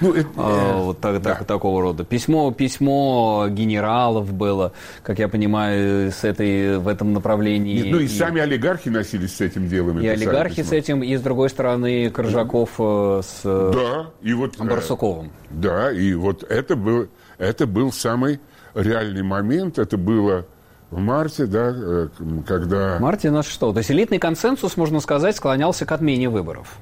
Ну, 0.00 0.12
это, 0.12 0.28
а, 0.36 0.78
вот 0.78 1.00
так, 1.00 1.20
да. 1.20 1.34
так, 1.34 1.46
такого 1.46 1.82
рода. 1.82 2.04
Письмо, 2.04 2.52
письмо 2.52 3.48
генералов 3.50 4.32
было, 4.32 4.72
как 5.02 5.18
я 5.18 5.26
понимаю, 5.26 6.12
с 6.12 6.22
этой, 6.22 6.78
в 6.78 6.86
этом 6.86 7.12
направлении. 7.12 7.82
Нет, 7.82 7.86
ну 7.90 7.98
и, 7.98 8.04
и 8.04 8.08
сами 8.08 8.40
олигархи 8.40 8.88
носились 8.88 9.34
с 9.34 9.40
этим 9.40 9.66
делом. 9.68 9.98
И, 9.98 10.04
и 10.04 10.06
олигархи 10.06 10.62
письмо. 10.62 10.70
с 10.70 10.72
этим, 10.72 11.02
и 11.02 11.16
с 11.16 11.20
другой 11.20 11.50
стороны 11.50 12.08
Коржаков 12.10 12.70
э, 12.78 13.22
с 13.24 13.42
да, 13.42 14.10
и 14.22 14.32
вот, 14.32 14.56
Барсуковым. 14.58 15.32
Да, 15.50 15.90
и 15.90 16.14
вот 16.14 16.44
это 16.44 16.76
был, 16.76 17.08
это 17.38 17.66
был 17.66 17.90
самый 17.90 18.38
реальный 18.80 19.22
момент. 19.22 19.78
Это 19.78 19.96
было 19.96 20.46
в 20.90 20.98
марте, 20.98 21.46
да, 21.46 21.72
э, 21.74 22.08
когда... 22.46 22.98
В 22.98 23.00
марте 23.00 23.30
на 23.30 23.42
что? 23.42 23.72
То 23.72 23.78
есть 23.78 23.90
элитный 23.90 24.18
консенсус, 24.18 24.76
можно 24.76 25.00
сказать, 25.00 25.36
склонялся 25.36 25.84
к 25.84 25.92
отмене 25.92 26.28
выборов. 26.28 26.78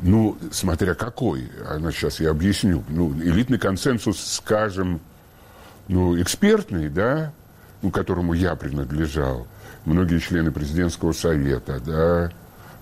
Ну, 0.00 0.36
смотря 0.50 0.94
какой. 0.94 1.48
Она 1.68 1.92
сейчас 1.92 2.18
я 2.18 2.30
объясню. 2.30 2.82
Ну, 2.88 3.12
элитный 3.12 3.58
консенсус, 3.58 4.20
скажем, 4.20 5.00
ну, 5.86 6.20
экспертный, 6.20 6.88
да, 6.88 7.32
ну, 7.82 7.90
которому 7.90 8.32
я 8.32 8.56
принадлежал, 8.56 9.46
многие 9.84 10.18
члены 10.18 10.50
президентского 10.50 11.12
совета, 11.12 11.80
да, 11.84 12.32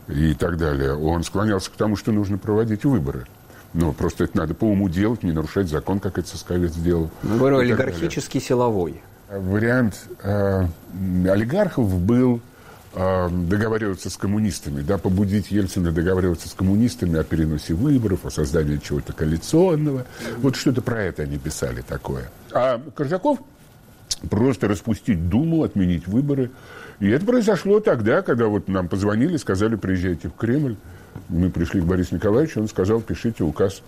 и 0.08 0.34
так 0.34 0.56
далее, 0.56 0.94
он 0.94 1.22
склонялся 1.22 1.70
к 1.70 1.74
тому, 1.74 1.96
что 1.96 2.12
нужно 2.12 2.38
проводить 2.38 2.84
выборы. 2.84 3.26
Ну, 3.72 3.92
просто 3.92 4.24
это 4.24 4.36
надо 4.36 4.54
по 4.54 4.64
уму 4.64 4.88
делать, 4.88 5.22
не 5.22 5.32
нарушать 5.32 5.68
закон, 5.68 6.00
как 6.00 6.18
это 6.18 6.28
Сосковец 6.28 6.72
сделал. 6.74 7.10
Говорю, 7.22 7.58
олигархический 7.58 8.40
силовой. 8.40 9.00
Вариант 9.30 10.08
э, 10.24 10.66
олигархов 11.28 12.00
был 12.00 12.40
э, 12.94 13.28
договариваться 13.30 14.10
с 14.10 14.16
коммунистами, 14.16 14.80
да, 14.80 14.98
побудить 14.98 15.52
Ельцина 15.52 15.92
договариваться 15.92 16.48
с 16.48 16.52
коммунистами 16.52 17.16
о 17.16 17.22
переносе 17.22 17.74
выборов, 17.74 18.26
о 18.26 18.30
создании 18.30 18.78
чего-то 18.78 19.12
коалиционного. 19.12 20.04
Вот 20.38 20.56
что-то 20.56 20.82
про 20.82 21.02
это 21.04 21.22
они 21.22 21.38
писали 21.38 21.82
такое. 21.82 22.28
А 22.52 22.80
Коржаков 22.96 23.38
просто 24.28 24.66
распустить 24.66 25.28
Думу, 25.28 25.62
отменить 25.62 26.08
выборы. 26.08 26.50
И 26.98 27.08
это 27.08 27.24
произошло 27.24 27.78
тогда, 27.78 28.22
когда 28.22 28.46
вот 28.46 28.66
нам 28.66 28.88
позвонили, 28.88 29.36
сказали, 29.36 29.76
приезжайте 29.76 30.28
в 30.28 30.32
Кремль 30.32 30.76
мы 31.28 31.50
пришли 31.50 31.80
к 31.80 31.84
Борису 31.84 32.16
Николаевичу, 32.16 32.60
он 32.60 32.68
сказал, 32.68 33.00
пишите 33.00 33.44
указ 33.44 33.82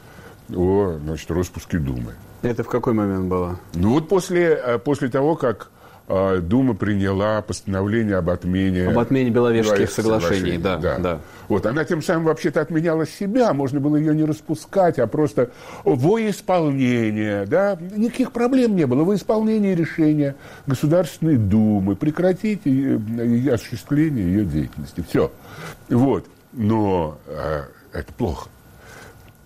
о 0.54 0.98
значит, 1.04 1.30
распуске 1.30 1.78
Думы. 1.78 2.14
Это 2.42 2.64
в 2.64 2.68
какой 2.68 2.92
момент 2.92 3.26
было? 3.26 3.58
Ну 3.74 3.92
вот 3.92 4.08
после, 4.08 4.54
э, 4.54 4.78
после 4.78 5.08
того, 5.08 5.36
как 5.36 5.70
э, 6.08 6.38
Дума 6.40 6.74
приняла 6.74 7.40
постановление 7.40 8.16
об 8.16 8.30
отмене... 8.30 8.88
Об 8.88 8.98
отмене 8.98 9.30
Беловежских 9.30 9.90
соглашений, 9.90 10.52
соглашений 10.52 10.58
да, 10.58 10.76
да. 10.76 10.98
да. 10.98 11.20
Вот, 11.48 11.66
она 11.66 11.84
тем 11.84 12.02
самым 12.02 12.24
вообще-то 12.24 12.60
отменяла 12.60 13.06
себя, 13.06 13.52
можно 13.52 13.78
было 13.78 13.96
ее 13.96 14.14
не 14.14 14.24
распускать, 14.24 14.98
а 14.98 15.06
просто 15.06 15.50
во 15.84 16.20
исполнение, 16.20 17.46
да, 17.46 17.78
никаких 17.96 18.32
проблем 18.32 18.74
не 18.74 18.86
было, 18.86 19.04
во 19.04 19.14
исполнение 19.14 19.76
решения 19.76 20.34
Государственной 20.66 21.36
Думы, 21.36 21.94
прекратить 21.94 22.62
и 22.64 23.48
осуществление 23.48 24.24
ее 24.24 24.44
деятельности, 24.44 25.04
все. 25.08 25.30
Вот 25.88 26.26
но 26.52 27.18
э, 27.26 27.62
это 27.92 28.12
плохо. 28.12 28.48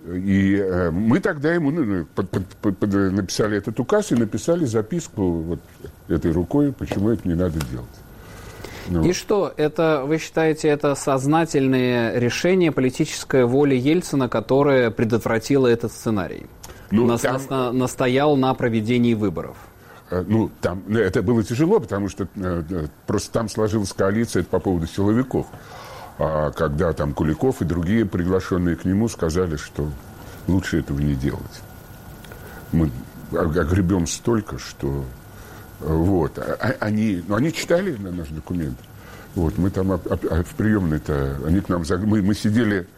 И 0.07 0.57
э, 0.57 0.91
мы 0.91 1.21
тогда 1.21 1.53
ему 1.53 1.71
ну, 1.71 1.85
ну 1.85 2.07
под, 2.15 2.31
под, 2.31 2.47
под, 2.47 2.79
под, 2.79 2.93
написали 2.93 3.59
этот 3.59 3.81
указ 3.81 4.13
и 4.13 4.15
написали 4.15 4.65
записку 4.65 5.23
вот 5.23 5.61
этой 6.09 6.31
рукой, 6.31 6.73
почему 6.73 7.11
это 7.11 7.27
не 7.27 7.35
надо 7.35 7.59
делать. 7.71 7.89
Ну. 8.89 9.05
И 9.05 9.13
что, 9.13 9.53
это, 9.57 10.05
вы 10.07 10.19
считаете, 10.19 10.69
это 10.69 10.95
сознательное 10.95 12.19
решение 12.19 12.71
политической 12.71 13.45
воли 13.45 13.75
Ельцина, 13.75 14.29
которое 14.29 14.91
предотвратило 14.91 15.67
этот 15.67 15.91
сценарий? 15.91 16.47
Ну, 16.93 17.07
Нас, 17.07 17.23
там... 17.23 17.41
на, 17.51 17.73
настоял 17.73 18.37
на 18.37 18.55
проведении 18.55 19.15
выборов. 19.15 19.57
Э, 20.11 20.25
ну, 20.27 20.51
там, 20.61 20.85
это 20.89 21.23
было 21.23 21.43
тяжело, 21.43 21.81
потому 21.81 22.09
что 22.09 22.29
э, 22.37 22.63
э, 22.71 22.87
просто 23.07 23.33
там 23.33 23.49
сложилась 23.49 23.93
коалиция 23.93 24.45
по 24.45 24.61
поводу 24.61 24.87
силовиков. 24.87 25.47
А 26.19 26.51
когда 26.51 26.93
там 26.93 27.13
Куликов 27.13 27.61
и 27.61 27.65
другие 27.65 28.07
приглашенные 28.07 28.77
к 28.77 28.85
нему 28.85 29.09
сказали, 29.09 29.57
что 29.57 29.91
лучше 30.47 30.81
этого 30.81 30.99
не 30.99 31.15
делать. 31.15 31.63
Мы 32.73 32.91
огребем 33.33 34.07
столько, 34.07 34.59
что... 34.59 35.05
Вот. 35.81 36.39
А, 36.39 36.57
а 36.59 36.75
они, 36.81 37.23
ну, 37.27 37.35
они 37.35 37.53
читали 37.53 37.97
наш 37.97 38.29
документ. 38.29 38.79
Вот, 39.35 39.59
мы 39.59 39.69
там 39.71 39.89
в 39.89 40.55
приемной-то, 40.57 41.41
они 41.47 41.61
к 41.61 41.69
нам, 41.69 41.83
мы, 42.07 42.23
мы 42.23 42.35
сидели, 42.35 42.89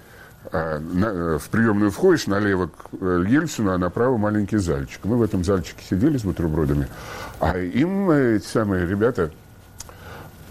а, 0.52 0.78
на, 0.78 1.38
в 1.40 1.48
приемную 1.48 1.90
входишь, 1.90 2.28
налево 2.28 2.68
к 2.68 2.90
э, 3.00 3.24
Ельцину, 3.28 3.72
а 3.72 3.78
направо 3.78 4.16
маленький 4.16 4.58
зальчик. 4.58 5.00
Мы 5.02 5.16
в 5.16 5.22
этом 5.22 5.42
зальчике 5.42 5.82
сидели 5.90 6.16
с 6.16 6.22
бутербродами, 6.22 6.86
а 7.40 7.58
им 7.58 8.08
эти 8.12 8.46
самые 8.46 8.86
ребята 8.86 9.32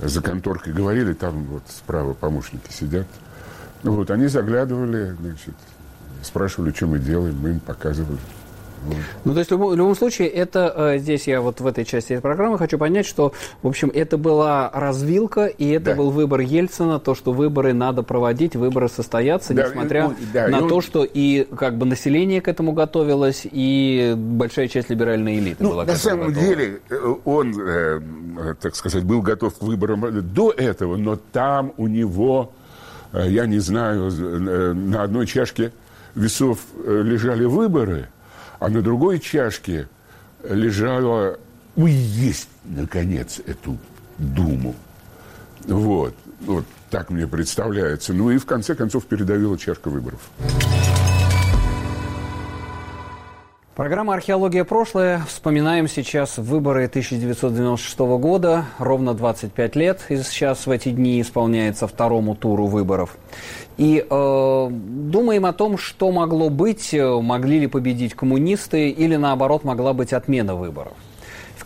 за 0.01 0.21
конторкой 0.21 0.73
говорили, 0.73 1.13
там 1.13 1.43
вот 1.45 1.63
справа 1.67 2.13
помощники 2.13 2.71
сидят. 2.71 3.07
Вот, 3.83 4.11
они 4.11 4.27
заглядывали, 4.27 5.15
значит, 5.19 5.55
спрашивали, 6.21 6.71
что 6.71 6.87
мы 6.87 6.99
делаем, 6.99 7.37
мы 7.39 7.51
им 7.51 7.59
показывали. 7.59 8.19
Ну, 9.25 9.33
то 9.33 9.39
есть 9.39 9.49
в 9.49 9.53
любом, 9.53 9.71
в 9.71 9.75
любом 9.75 9.95
случае, 9.95 10.29
это 10.29 10.73
э, 10.75 10.97
здесь 10.99 11.27
я 11.27 11.41
вот 11.41 11.59
в 11.59 11.67
этой 11.67 11.85
части 11.85 12.13
этой 12.13 12.21
программы 12.21 12.57
хочу 12.57 12.77
понять, 12.77 13.05
что, 13.05 13.33
в 13.61 13.67
общем, 13.67 13.91
это 13.93 14.17
была 14.17 14.69
развилка, 14.73 15.47
и 15.47 15.67
это 15.69 15.87
да. 15.87 15.95
был 15.95 16.11
выбор 16.11 16.41
Ельцина, 16.41 16.99
то, 16.99 17.15
что 17.15 17.31
выборы 17.33 17.73
надо 17.73 18.03
проводить, 18.03 18.55
выборы 18.55 18.89
состоятся, 18.89 19.53
да, 19.53 19.67
несмотря 19.67 20.09
ну, 20.09 20.15
да, 20.33 20.47
на 20.47 20.61
он... 20.61 20.69
то, 20.69 20.81
что 20.81 21.03
и 21.03 21.43
как 21.55 21.77
бы 21.77 21.85
население 21.85 22.41
к 22.41 22.47
этому 22.47 22.73
готовилось, 22.73 23.45
и 23.49 24.13
большая 24.15 24.67
часть 24.67 24.89
либеральной 24.89 25.37
элиты 25.37 25.63
ну, 25.63 25.71
была 25.71 25.85
На 25.85 25.95
самом 25.95 26.29
готова. 26.29 26.45
деле, 26.45 26.79
э, 26.89 27.15
он, 27.25 27.59
э, 27.59 27.99
так 28.61 28.75
сказать, 28.75 29.03
был 29.03 29.21
готов 29.21 29.57
к 29.57 29.61
выборам 29.61 30.05
до 30.33 30.51
этого, 30.51 30.97
но 30.97 31.17
там 31.31 31.73
у 31.77 31.87
него, 31.87 32.51
э, 33.13 33.25
я 33.29 33.45
не 33.45 33.59
знаю, 33.59 34.11
на 34.75 35.03
одной 35.03 35.25
чашке 35.25 35.71
весов 36.15 36.59
лежали 36.85 37.45
выборы– 37.45 38.07
а 38.59 38.69
на 38.69 38.81
другой 38.81 39.19
чашке 39.19 39.87
лежало 40.43 41.39
уесть, 41.75 42.49
наконец, 42.65 43.39
эту 43.45 43.77
думу. 44.17 44.75
Вот. 45.65 46.15
вот. 46.41 46.65
Так 46.89 47.09
мне 47.09 47.27
представляется. 47.27 48.13
Ну 48.13 48.31
и 48.31 48.37
в 48.37 48.45
конце 48.45 48.75
концов 48.75 49.05
передавила 49.05 49.57
чашка 49.57 49.89
выборов. 49.89 50.21
Программа 53.77 54.15
«Археология. 54.15 54.63
Прошлое». 54.63 55.21
Вспоминаем 55.27 55.87
сейчас 55.87 56.39
выборы 56.39 56.85
1996 56.85 57.99
года. 58.19 58.65
Ровно 58.79 59.13
25 59.13 59.75
лет 59.75 60.01
и 60.09 60.17
сейчас 60.17 60.65
в 60.65 60.71
эти 60.71 60.89
дни 60.89 61.21
исполняется 61.21 61.85
второму 61.85 62.33
туру 62.33 62.65
выборов. 62.65 63.15
И 63.77 64.03
э, 64.03 64.67
думаем 64.71 65.45
о 65.45 65.53
том, 65.53 65.77
что 65.77 66.11
могло 66.11 66.49
быть, 66.49 66.91
могли 66.91 67.59
ли 67.59 67.67
победить 67.67 68.15
коммунисты 68.15 68.89
или 68.89 69.15
наоборот 69.15 69.63
могла 69.63 69.93
быть 69.93 70.11
отмена 70.11 70.55
выборов 70.55 70.93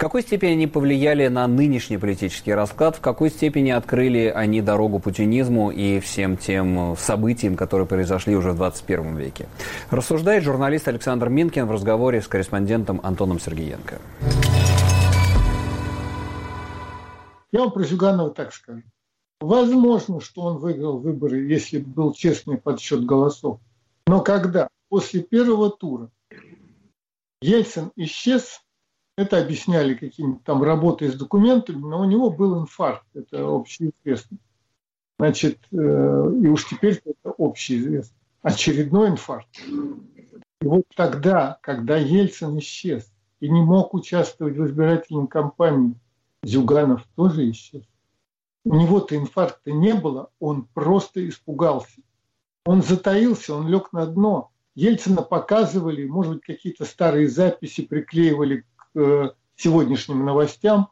какой 0.02 0.24
степени 0.24 0.54
они 0.54 0.66
повлияли 0.66 1.28
на 1.28 1.46
нынешний 1.46 2.00
политический 2.00 2.56
расклад, 2.56 2.96
в 2.96 3.02
какой 3.02 3.30
степени 3.30 3.70
открыли 3.70 4.34
они 4.36 4.60
дорогу 4.60 4.98
путинизму 4.98 5.70
и 5.70 6.00
всем 6.00 6.38
тем 6.38 6.96
событиям, 6.98 7.56
которые 7.56 7.86
произошли 7.86 8.36
уже 8.36 8.54
в 8.54 8.56
21 8.56 9.16
веке. 9.16 9.48
Рассуждает 9.92 10.44
журналист 10.44 10.88
Александр 10.88 11.30
Минкин 11.30 11.68
в 11.68 11.72
разговоре 11.72 12.20
с 12.24 12.28
корреспондентом 12.28 13.00
Антоном 13.04 13.40
Сергеенко. 13.40 14.02
Я 17.52 17.60
вам 17.60 17.72
про 17.72 17.84
Зюганова 17.84 18.32
так 18.32 18.56
скажу. 18.56 18.82
Возможно, 19.40 20.20
что 20.20 20.42
он 20.42 20.58
выиграл 20.58 20.98
выборы, 20.98 21.42
если 21.42 21.78
был 21.78 22.14
честный 22.14 22.58
подсчет 22.58 23.06
голосов. 23.06 23.60
Но 24.08 24.22
когда 24.22 24.68
после 24.90 25.22
первого 25.22 25.70
тура 25.70 26.10
Ельцин 27.44 27.92
исчез, 27.96 28.62
это 29.22 29.40
объясняли 29.40 29.94
какими-то 29.94 30.42
там 30.44 30.64
работой 30.64 31.10
с 31.10 31.16
документами, 31.16 31.80
но 31.80 32.02
у 32.02 32.06
него 32.06 32.30
был 32.30 32.62
инфаркт, 32.62 33.06
это 33.14 33.46
общеизвестно. 33.48 34.38
Значит, 35.20 35.60
э, 35.72 35.76
и 35.76 36.48
уж 36.48 36.68
теперь 36.68 37.02
это 37.06 37.34
общеизвестно. 37.38 38.16
Очередной 38.42 39.10
инфаркт. 39.10 39.50
И 40.62 40.66
вот 40.66 40.84
тогда, 40.96 41.60
когда 41.62 41.98
Ельцин 41.98 42.58
исчез 42.60 43.12
и 43.40 43.50
не 43.50 43.62
мог 43.62 43.94
участвовать 43.94 44.58
в 44.58 44.66
избирательной 44.66 45.28
кампании, 45.28 45.96
Зюганов 46.44 47.08
тоже 47.16 47.50
исчез. 47.52 47.84
У 48.64 48.76
него-то 48.76 49.16
инфаркта 49.16 49.72
не 49.72 49.94
было, 49.94 50.30
он 50.40 50.66
просто 50.74 51.28
испугался. 51.28 52.02
Он 52.66 52.84
затаился, 52.84 53.56
он 53.56 53.68
лег 53.68 53.92
на 53.94 54.06
дно. 54.06 54.52
Ельцина 54.76 55.22
показывали, 55.22 56.06
может 56.06 56.36
быть, 56.36 56.44
какие-то 56.44 56.86
старые 56.86 57.28
записи 57.28 57.84
приклеивали 57.84 58.66
Э, 58.94 59.30
сегодняшним 59.56 60.26
новостям. 60.26 60.90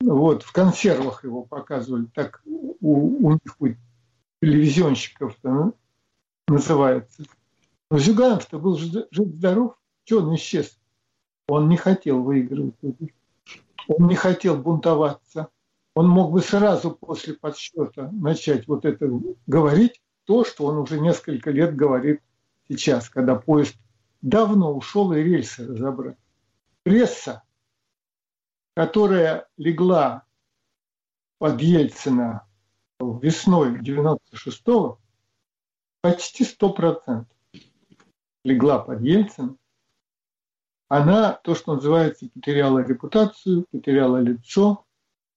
Вот, 0.00 0.42
в 0.42 0.52
консервах 0.52 1.22
его 1.22 1.42
показывали, 1.42 2.06
так 2.06 2.42
у, 2.44 3.28
у 3.28 3.32
них 3.32 3.56
у 3.60 3.68
телевизионщиков 4.42 5.36
ну, 5.42 5.74
называется. 6.48 7.24
Но 7.90 7.98
Зюганов-то 7.98 8.58
был 8.58 8.76
жив-здоров, 8.76 9.76
что 10.04 10.22
он 10.22 10.34
исчез? 10.34 10.78
Он 11.46 11.68
не 11.68 11.76
хотел 11.76 12.22
выигрывать 12.22 12.74
Он 13.86 14.08
не 14.08 14.16
хотел 14.16 14.56
бунтоваться. 14.56 15.48
Он 15.94 16.08
мог 16.08 16.32
бы 16.32 16.40
сразу 16.40 16.90
после 16.90 17.34
подсчета 17.34 18.10
начать 18.12 18.66
вот 18.66 18.84
это 18.84 19.08
говорить, 19.46 20.02
то, 20.24 20.44
что 20.44 20.66
он 20.66 20.78
уже 20.78 20.98
несколько 20.98 21.50
лет 21.50 21.76
говорит 21.76 22.20
сейчас, 22.68 23.08
когда 23.08 23.36
поезд 23.36 23.76
давно 24.20 24.74
ушел 24.74 25.12
и 25.12 25.22
рельсы 25.22 25.66
разобрать 25.66 26.16
пресса, 26.84 27.42
которая 28.76 29.48
легла 29.56 30.24
под 31.38 31.60
Ельцина 31.60 32.46
весной 33.00 33.80
96-го, 33.80 35.00
почти 36.00 36.44
100% 36.44 37.26
легла 38.44 38.78
под 38.78 39.00
Ельцина, 39.00 39.56
она, 40.88 41.32
то, 41.32 41.54
что 41.54 41.74
называется, 41.74 42.28
потеряла 42.32 42.80
репутацию, 42.80 43.66
потеряла 43.70 44.18
лицо. 44.18 44.84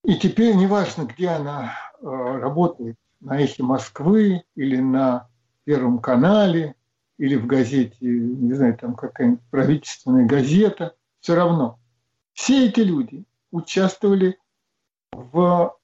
И 0.04 0.14
теперь 0.16 0.54
неважно, 0.54 1.04
где 1.04 1.28
она 1.28 1.72
э, 2.00 2.04
работает, 2.06 2.96
на 3.20 3.40
эхе 3.40 3.62
Москвы 3.62 4.44
или 4.54 4.76
на 4.76 5.28
Первом 5.64 5.98
канале, 5.98 6.76
или 7.18 7.34
в 7.34 7.46
газете, 7.46 7.96
не 8.00 8.54
знаю, 8.54 8.76
там 8.76 8.94
какая-нибудь 8.94 9.42
правительственная 9.50 10.24
газета, 10.24 10.94
все 11.20 11.34
равно. 11.34 11.78
Все 12.32 12.68
эти 12.68 12.80
люди 12.80 13.24
участвовали 13.50 14.38
в 15.12 15.76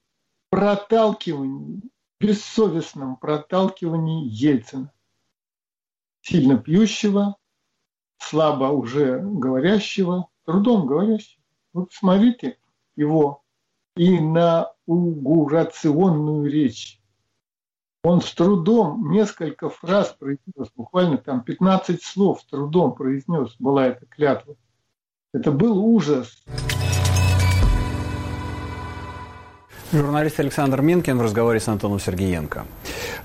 проталкивании, 0.51 1.83
бессовестном 2.21 3.17
проталкивании 3.17 4.29
Ельцина. 4.29 4.93
Сильно 6.21 6.59
пьющего, 6.59 7.37
слабо 8.19 8.67
уже 8.67 9.21
говорящего, 9.21 10.29
трудом 10.45 10.87
говорящего. 10.87 11.43
Вот 11.73 11.93
смотрите 11.93 12.59
его 12.97 13.43
инаугурационную 13.97 16.51
речь. 16.51 17.01
Он 18.03 18.21
с 18.21 18.35
трудом 18.35 19.11
несколько 19.11 19.71
фраз 19.71 20.15
произнес, 20.19 20.69
буквально 20.77 21.17
там 21.17 21.43
15 21.43 22.03
слов 22.03 22.43
с 22.43 22.45
трудом 22.45 22.95
произнес, 22.95 23.57
была 23.59 23.87
эта 23.87 24.05
клятва. 24.07 24.57
Это 25.35 25.51
был 25.51 25.85
ужас. 25.85 26.39
Журналист 29.93 30.39
Александр 30.39 30.81
Минкин 30.81 31.19
в 31.19 31.23
разговоре 31.23 31.59
с 31.59 31.67
Антоном 31.67 31.99
Сергеенко. 31.99 32.65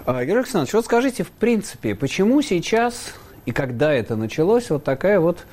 А, 0.07 0.25
Георгий 0.25 0.39
Александрович, 0.39 0.73
вот 0.73 0.85
скажите, 0.85 1.23
в 1.23 1.29
принципе, 1.29 1.93
почему 1.93 2.41
сейчас 2.41 3.13
и 3.45 3.51
когда 3.51 3.93
это 3.93 4.15
началось, 4.15 4.71
вот 4.71 4.83
такая 4.83 5.19
вот 5.19 5.45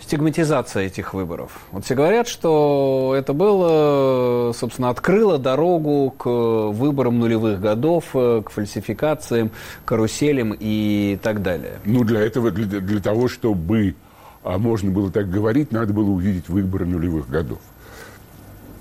стигматизация 0.00 0.84
этих 0.84 1.14
выборов. 1.14 1.60
Вот 1.70 1.86
все 1.86 1.94
говорят, 1.94 2.28
что 2.28 3.14
это 3.16 3.32
было, 3.32 4.52
собственно, 4.52 4.90
открыло 4.90 5.38
дорогу 5.38 6.10
к 6.10 6.26
выборам 6.28 7.20
нулевых 7.20 7.58
годов, 7.58 8.10
к 8.12 8.50
фальсификациям, 8.50 9.50
каруселям 9.86 10.54
и 10.58 11.18
так 11.22 11.40
далее. 11.40 11.78
Ну, 11.86 12.04
для 12.04 12.20
этого, 12.20 12.50
для, 12.50 12.80
для 12.80 13.00
того, 13.00 13.28
чтобы 13.28 13.94
а 14.42 14.58
можно 14.58 14.90
было 14.90 15.10
так 15.10 15.30
говорить, 15.30 15.72
надо 15.72 15.92
было 15.92 16.10
увидеть 16.10 16.48
выборы 16.48 16.86
нулевых 16.86 17.28
годов. 17.28 17.60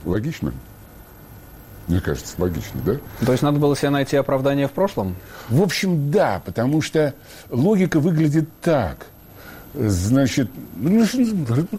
Логично? 0.05 0.53
Мне 1.87 1.99
кажется, 1.99 2.35
логично, 2.37 2.79
да? 2.85 2.95
То 3.25 3.31
есть 3.31 3.43
надо 3.43 3.59
было 3.59 3.75
себе 3.75 3.89
найти 3.89 4.15
оправдание 4.15 4.67
в 4.67 4.71
прошлом? 4.71 5.15
В 5.49 5.61
общем, 5.61 6.11
да, 6.11 6.41
потому 6.45 6.81
что 6.81 7.13
логика 7.49 7.99
выглядит 7.99 8.47
так. 8.61 9.07
Значит, 9.73 10.49
ну, 10.75 11.05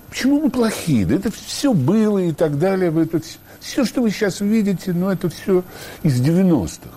почему 0.08 0.42
мы 0.42 0.50
плохие? 0.50 1.04
Да 1.06 1.14
это 1.14 1.30
все 1.30 1.72
было 1.72 2.18
и 2.18 2.32
так 2.32 2.58
далее. 2.58 2.92
Это 3.02 3.20
все, 3.60 3.84
что 3.84 4.02
вы 4.02 4.10
сейчас 4.10 4.40
видите, 4.40 4.92
ну, 4.92 5.10
это 5.10 5.28
все 5.28 5.62
из 6.02 6.20
90-х. 6.20 6.88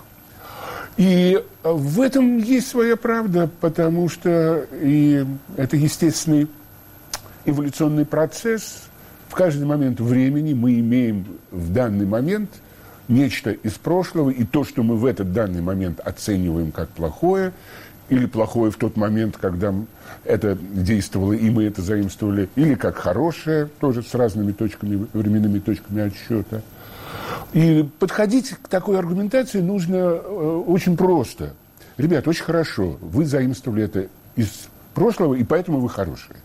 И 0.97 1.43
в 1.63 2.01
этом 2.01 2.37
есть 2.37 2.69
своя 2.69 2.95
правда, 2.95 3.49
потому 3.59 4.07
что 4.07 4.65
и 4.71 5.25
это 5.57 5.75
естественный 5.75 6.47
эволюционный 7.45 8.05
процесс. 8.05 8.83
В 9.29 9.35
каждый 9.35 9.65
момент 9.65 9.99
времени 9.99 10.53
мы 10.53 10.79
имеем 10.79 11.25
в 11.51 11.71
данный 11.71 12.05
момент 12.05 12.49
нечто 13.07 13.51
из 13.51 13.73
прошлого, 13.73 14.29
и 14.29 14.43
то, 14.43 14.63
что 14.63 14.83
мы 14.83 14.95
в 14.95 15.05
этот 15.05 15.33
данный 15.33 15.61
момент 15.61 15.99
оцениваем 15.99 16.71
как 16.71 16.89
плохое, 16.89 17.51
или 18.09 18.25
плохое 18.25 18.71
в 18.71 18.75
тот 18.75 18.97
момент, 18.97 19.37
когда 19.37 19.73
это 20.23 20.57
действовало, 20.71 21.33
и 21.33 21.49
мы 21.49 21.63
это 21.63 21.81
заимствовали, 21.81 22.49
или 22.55 22.75
как 22.75 22.97
хорошее, 22.97 23.67
тоже 23.79 24.03
с 24.03 24.13
разными 24.13 24.51
точками, 24.51 25.07
временными 25.13 25.59
точками 25.59 26.03
отсчета. 26.03 26.61
И 27.53 27.87
подходить 27.99 28.51
к 28.61 28.67
такой 28.67 28.99
аргументации 28.99 29.59
нужно 29.59 29.95
э, 29.95 30.63
очень 30.67 30.95
просто. 30.97 31.53
Ребят, 31.97 32.27
очень 32.27 32.43
хорошо, 32.43 32.97
вы 33.01 33.25
заимствовали 33.25 33.83
это 33.83 34.07
из 34.35 34.67
прошлого, 34.93 35.33
и 35.33 35.43
поэтому 35.43 35.79
вы 35.79 35.89
хорошие. 35.89 36.37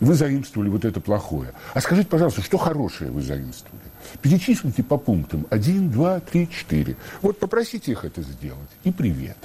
Вы 0.00 0.14
заимствовали 0.14 0.68
вот 0.68 0.84
это 0.84 1.00
плохое. 1.00 1.52
А 1.74 1.80
скажите, 1.80 2.08
пожалуйста, 2.08 2.40
что 2.40 2.56
хорошее 2.56 3.10
вы 3.10 3.20
заимствовали? 3.20 3.82
Перечислите 4.22 4.82
по 4.84 4.96
пунктам. 4.96 5.46
Один, 5.50 5.90
два, 5.90 6.20
три, 6.20 6.48
четыре. 6.48 6.96
Вот 7.20 7.38
попросите 7.40 7.92
их 7.92 8.04
это 8.04 8.22
сделать. 8.22 8.70
И 8.84 8.92
привет. 8.92 9.36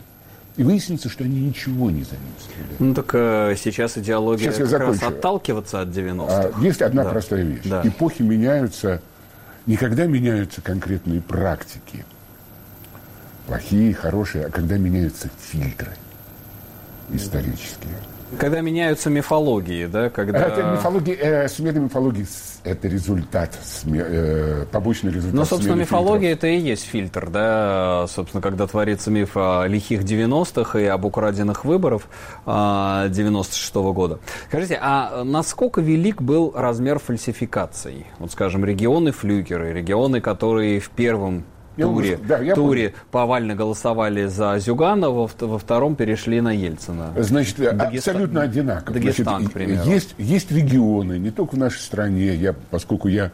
И 0.55 0.63
выяснится, 0.63 1.09
что 1.09 1.23
они 1.23 1.41
ничего 1.41 1.89
не 1.89 2.03
заимствовали. 2.03 2.75
Ну 2.77 2.93
так 2.93 3.09
э, 3.13 3.55
сейчас 3.57 3.97
идеология 3.97 4.51
сейчас 4.51 4.69
как 4.69 4.81
раз 4.81 5.01
отталкиваться 5.01 5.81
от 5.81 5.87
90-х. 5.89 6.51
А, 6.55 6.61
есть 6.61 6.83
одна 6.83 7.03
да. 7.03 7.09
простая 7.09 7.41
вещь. 7.41 7.63
Да. 7.65 7.81
Эпохи 7.83 8.21
меняются, 8.21 9.01
никогда 9.65 10.05
меняются 10.05 10.61
конкретные 10.61 11.21
практики. 11.21 12.05
Плохие, 13.47 13.95
хорошие, 13.95 14.45
а 14.45 14.51
когда 14.51 14.77
меняются 14.77 15.29
фильтры 15.41 15.89
исторические. 17.11 17.97
Когда 18.39 18.61
меняются 18.61 19.09
мифологии, 19.09 19.85
да? 19.85 20.09
Когда... 20.09 20.39
Это 20.39 20.63
мифология, 20.63 21.15
э, 21.15 21.47
смена 21.47 21.79
мифологии– 21.79 22.25
это 22.63 22.87
результат, 22.87 23.57
сме, 23.63 24.03
э, 24.05 24.65
побочный 24.71 25.11
результат 25.11 25.33
Ну, 25.33 25.45
собственно, 25.45 25.75
мифология– 25.75 26.31
это 26.33 26.47
и 26.47 26.57
есть 26.57 26.85
фильтр, 26.85 27.29
да? 27.29 28.05
Собственно, 28.07 28.41
когда 28.41 28.67
творится 28.67 29.11
миф 29.11 29.31
о 29.35 29.65
лихих 29.67 30.03
90-х 30.03 30.79
и 30.79 30.85
об 30.85 31.05
украденных 31.05 31.65
выборах 31.65 32.03
96 32.45 33.75
-го 33.75 33.93
года. 33.93 34.19
Скажите, 34.47 34.79
а 34.81 35.23
насколько 35.23 35.81
велик 35.81 36.21
был 36.21 36.53
размер 36.55 36.99
фальсификаций? 36.99 38.07
Вот, 38.19 38.31
скажем, 38.31 38.65
регионы 38.65 39.11
флюгеры, 39.11 39.73
регионы, 39.73 40.21
которые 40.21 40.79
в 40.79 40.89
первом 40.89 41.45
туре, 41.75 42.19
да, 42.27 42.39
я 42.39 42.55
туре 42.55 42.93
повально 43.11 43.55
голосовали 43.55 44.25
за 44.25 44.57
Зюганова, 44.59 45.29
во, 45.39 45.59
втором 45.59 45.95
перешли 45.95 46.41
на 46.41 46.51
Ельцина. 46.51 47.13
Значит, 47.17 47.57
Дагестан, 47.57 48.15
абсолютно 48.15 48.41
одинаково. 48.41 48.93
Дагестан, 48.93 49.25
Значит, 49.25 49.49
к 49.49 49.53
примеру. 49.53 49.89
Есть, 49.89 50.15
есть 50.17 50.51
регионы, 50.51 51.17
не 51.17 51.31
только 51.31 51.55
в 51.55 51.57
нашей 51.57 51.79
стране, 51.79 52.35
я, 52.35 52.53
поскольку 52.69 53.07
я 53.07 53.31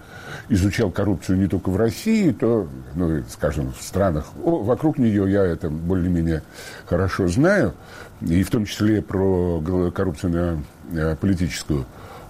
изучал 0.49 0.89
коррупцию 0.89 1.37
не 1.37 1.47
только 1.47 1.69
в 1.69 1.77
России, 1.77 2.31
то, 2.31 2.67
ну, 2.95 3.23
скажем, 3.29 3.73
в 3.77 3.83
странах 3.83 4.25
о, 4.43 4.63
вокруг 4.63 4.97
нее 4.97 5.29
я 5.31 5.43
это 5.43 5.69
более-менее 5.69 6.41
хорошо 6.85 7.27
знаю, 7.27 7.73
и 8.21 8.43
в 8.43 8.49
том 8.49 8.65
числе 8.65 9.01
про 9.01 9.61
коррупцию 9.93 10.63
на, 10.91 11.15
политическую. 11.15 11.85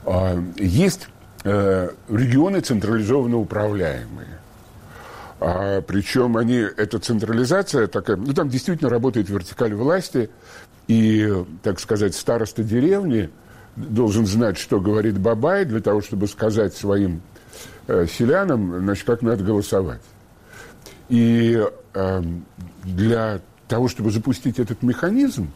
А, 0.06 0.42
есть 0.58 1.08
э, 1.44 1.90
регионы 2.10 2.62
централизованно 2.62 3.38
управляемые. 3.38 4.39
А, 5.40 5.82
причем 5.82 6.36
они, 6.36 6.56
эта 6.58 7.00
централизация 7.00 7.88
такая, 7.88 8.18
ну 8.18 8.34
там 8.34 8.50
действительно 8.50 8.90
работает 8.90 9.30
вертикаль 9.30 9.74
власти, 9.74 10.30
и, 10.88 11.46
так 11.64 11.80
сказать, 11.80 12.16
староста 12.16 12.64
деревни 12.64 13.30
должен 13.76 14.26
знать, 14.26 14.58
что 14.58 14.82
говорит 14.82 15.18
Бабай, 15.18 15.64
для 15.64 15.80
того, 15.80 16.02
чтобы 16.02 16.28
сказать 16.28 16.74
своим 16.76 17.22
э, 17.88 18.06
селянам, 18.08 18.80
значит, 18.80 19.06
как 19.06 19.22
надо 19.22 19.44
голосовать. 19.44 20.02
И 21.08 21.64
э, 21.94 22.24
для 22.84 23.40
того, 23.68 23.88
чтобы 23.88 24.12
запустить 24.12 24.60
этот 24.60 24.82
механизм, 24.82 25.50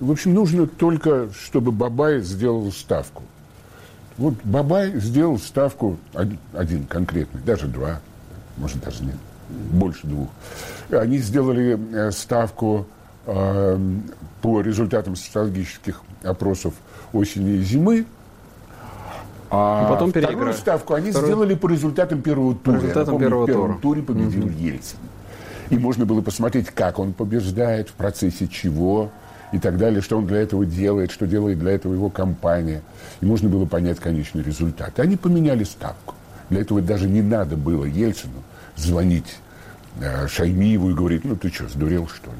в 0.00 0.10
общем, 0.10 0.34
нужно 0.34 0.66
только, 0.66 1.28
чтобы 1.38 1.70
Бабай 1.70 2.20
сделал 2.20 2.72
ставку. 2.72 3.22
Вот 4.16 4.34
Бабай 4.42 4.98
сделал 4.98 5.38
ставку 5.38 5.98
один, 6.12 6.38
один 6.54 6.86
конкретный, 6.86 7.40
даже 7.42 7.68
два– 7.68 8.00
может 8.62 8.80
даже 8.80 9.02
нет, 9.02 9.16
больше 9.72 10.06
двух. 10.06 10.28
Они 10.90 11.18
сделали 11.18 11.78
э, 11.92 12.10
ставку 12.12 12.86
э, 13.26 13.78
по 14.40 14.60
результатам 14.60 15.16
социологических 15.16 16.00
опросов 16.22 16.74
осени 17.12 17.56
и 17.56 17.62
зимы. 17.62 18.06
А 19.50 19.84
и 19.84 19.92
потом 19.92 20.10
вторую 20.10 20.54
ставку 20.54 20.94
они 20.94 21.10
Второй... 21.10 21.28
сделали 21.28 21.54
по 21.54 21.66
результатам 21.66 22.22
первого 22.22 22.54
тура. 22.54 22.76
По 22.76 22.80
результатам 22.80 23.14
помню, 23.14 23.28
первого 23.28 23.42
в 23.42 23.46
первом 23.46 23.66
тура. 23.66 23.82
туре 23.82 24.02
победил 24.02 24.44
угу. 24.44 24.52
Ельцин. 24.52 24.98
И 25.70 25.78
можно 25.78 26.06
было 26.06 26.22
посмотреть, 26.22 26.68
как 26.70 26.98
он 26.98 27.12
побеждает, 27.12 27.88
в 27.88 27.94
процессе 27.94 28.46
чего 28.46 29.10
и 29.52 29.58
так 29.58 29.76
далее, 29.76 30.00
что 30.00 30.16
он 30.18 30.26
для 30.26 30.38
этого 30.38 30.64
делает, 30.64 31.10
что 31.10 31.26
делает 31.26 31.58
для 31.58 31.72
этого 31.72 31.92
его 31.92 32.10
компания. 32.10 32.82
И 33.20 33.26
можно 33.26 33.48
было 33.48 33.66
понять 33.66 33.98
конечный 33.98 34.42
результат. 34.42 35.00
Они 35.00 35.16
поменяли 35.16 35.64
ставку. 35.64 36.14
Для 36.48 36.60
этого 36.60 36.80
даже 36.80 37.08
не 37.08 37.22
надо 37.22 37.56
было 37.56 37.84
Ельцину 37.84 38.42
звонить 38.76 39.36
э, 40.00 40.26
Шаймиеву 40.28 40.90
и 40.90 40.94
говорить, 40.94 41.24
ну 41.24 41.36
ты 41.36 41.50
что, 41.50 41.68
сдурел 41.68 42.08
что 42.08 42.30
ли? 42.30 42.36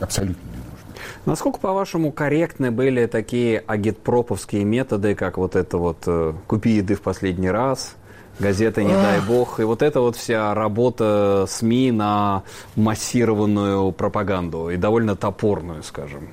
Абсолютно 0.00 0.42
не 0.50 0.56
нужно. 0.56 1.02
Насколько, 1.26 1.58
по-вашему, 1.58 2.12
корректны 2.12 2.70
были 2.70 3.06
такие 3.06 3.62
агитпроповские 3.66 4.64
методы, 4.64 5.14
как 5.14 5.38
вот 5.38 5.56
это 5.56 5.78
вот 5.78 5.98
э, 6.06 6.32
«купи 6.46 6.70
еды 6.70 6.94
в 6.94 7.02
последний 7.02 7.50
раз», 7.50 7.94
газета 8.38 8.82
«Не 8.82 8.92
дай 8.92 9.20
бог», 9.20 9.60
и 9.60 9.64
вот 9.64 9.82
эта 9.82 10.00
вот 10.00 10.16
вся 10.16 10.54
работа 10.54 11.46
СМИ 11.48 11.92
на 11.92 12.42
массированную 12.76 13.92
пропаганду, 13.92 14.70
и 14.70 14.76
довольно 14.76 15.14
топорную, 15.14 15.82
скажем? 15.82 16.28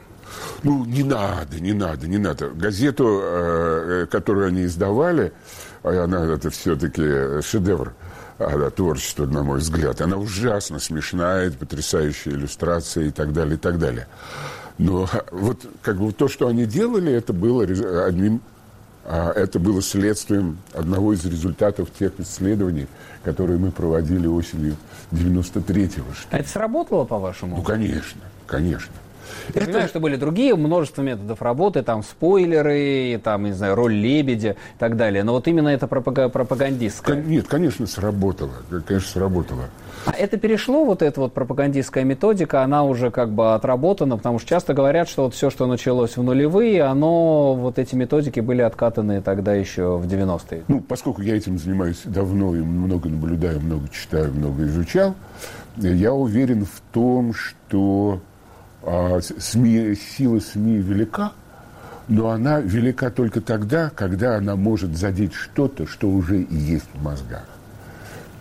Ну, 0.64 0.86
не 0.86 1.04
надо, 1.04 1.60
не 1.60 1.74
надо, 1.74 2.08
не 2.08 2.18
надо. 2.18 2.50
Газету, 2.50 3.22
э, 3.22 4.08
которую 4.10 4.48
они 4.48 4.64
издавали, 4.64 5.32
а 5.84 6.04
она 6.04 6.26
это 6.34 6.50
все-таки 6.50 7.42
шедевр 7.42 7.94
творчества, 8.76 9.26
на 9.26 9.44
мой 9.44 9.60
взгляд. 9.60 10.02
Она 10.02 10.18
ужасно 10.18 10.80
смешная, 10.80 11.52
потрясающая 11.52 12.34
иллюстрация 12.34 13.06
и 13.06 13.12
так 13.12 13.34
далее, 13.34 13.56
и 13.56 13.60
так 13.60 13.80
далее. 13.80 14.08
Но 14.78 15.10
вот 15.32 15.66
как 15.82 15.98
бы 15.98 16.12
то, 16.14 16.28
что 16.28 16.48
они 16.48 16.66
делали, 16.66 17.12
это 17.12 17.34
было 17.34 17.64
одним 18.06 18.42
а, 19.06 19.32
это 19.32 19.60
было 19.60 19.82
следствием 19.82 20.60
одного 20.74 21.14
из 21.14 21.26
результатов 21.26 21.90
тех 21.98 22.12
исследований, 22.20 22.88
которые 23.24 23.58
мы 23.58 23.72
проводили 23.72 24.28
осенью 24.28 24.76
93-го. 25.12 26.06
А 26.30 26.38
это 26.38 26.48
сработало, 26.48 27.06
по-вашему? 27.06 27.58
Ну, 27.58 27.64
конечно, 27.64 28.22
конечно. 28.46 28.94
Я 29.54 29.62
это... 29.62 29.66
понимаю, 29.66 29.88
что 29.88 30.00
были 30.00 30.16
другие 30.16 30.56
множество 30.56 31.02
методов 31.02 31.42
работы, 31.42 31.84
там 31.84 32.04
спойлеры, 32.04 33.20
там, 33.24 33.46
не 33.46 33.54
знаю, 33.54 33.76
роль 33.76 33.94
лебедя 33.94 34.52
и 34.52 34.80
так 34.80 34.98
далее. 34.98 35.24
Но 35.24 35.34
вот 35.34 35.48
именно 35.48 35.70
это 35.70 35.88
пропагандистское. 35.88 37.16
Нет, 37.16 37.48
конечно, 37.48 37.88
сработало. 37.88 38.54
Конечно, 38.86 39.10
сработало. 39.10 39.66
А 40.06 40.12
это 40.12 40.38
перешло, 40.38 40.86
вот 40.86 41.02
эта 41.02 41.20
вот 41.20 41.34
пропагандистская 41.34 42.04
методика, 42.04 42.64
она 42.64 42.84
уже 42.84 43.12
как 43.12 43.32
бы 43.32 43.54
отработана, 43.54 44.18
потому 44.18 44.40
что 44.40 44.48
часто 44.48 44.74
говорят, 44.74 45.10
что 45.10 45.24
вот 45.24 45.34
все, 45.34 45.50
что 45.50 45.68
началось 45.68 46.16
в 46.16 46.24
нулевые, 46.24 46.84
оно, 46.84 47.54
вот 47.54 47.78
эти 47.78 47.96
методики 47.96 48.40
были 48.40 48.62
откатаны 48.62 49.22
тогда 49.22 49.54
еще 49.54 49.98
в 49.98 50.08
90-е. 50.08 50.64
Ну, 50.68 50.80
поскольку 50.82 51.22
я 51.22 51.36
этим 51.36 51.60
занимаюсь 51.60 52.02
давно 52.06 52.56
и 52.56 52.60
много 52.60 53.10
наблюдаю, 53.10 53.60
много 53.60 53.90
читаю, 53.90 54.32
много 54.34 54.64
изучал, 54.64 55.16
я 55.76 56.14
уверен 56.14 56.66
в 56.66 56.82
том, 56.94 57.34
что 57.34 58.22
СМИ, 58.82 59.96
сила 59.96 60.40
СМИ 60.40 60.78
велика, 60.78 61.34
но 62.08 62.30
она 62.30 62.60
велика 62.60 63.10
только 63.12 63.42
тогда, 63.42 63.92
когда 63.92 64.38
она 64.38 64.56
может 64.56 64.98
задеть 64.98 65.34
что-то, 65.34 65.86
что 65.86 66.10
уже 66.10 66.42
и 66.42 66.56
есть 66.56 66.88
в 66.94 67.04
мозгах. 67.04 67.46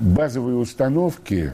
Базовые 0.00 0.56
установки, 0.56 1.52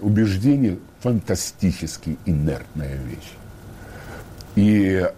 убеждения– 0.00 0.78
фантастически 1.00 2.18
инертная 2.26 2.96
вещь. 2.96 3.32
И, 4.56 5.08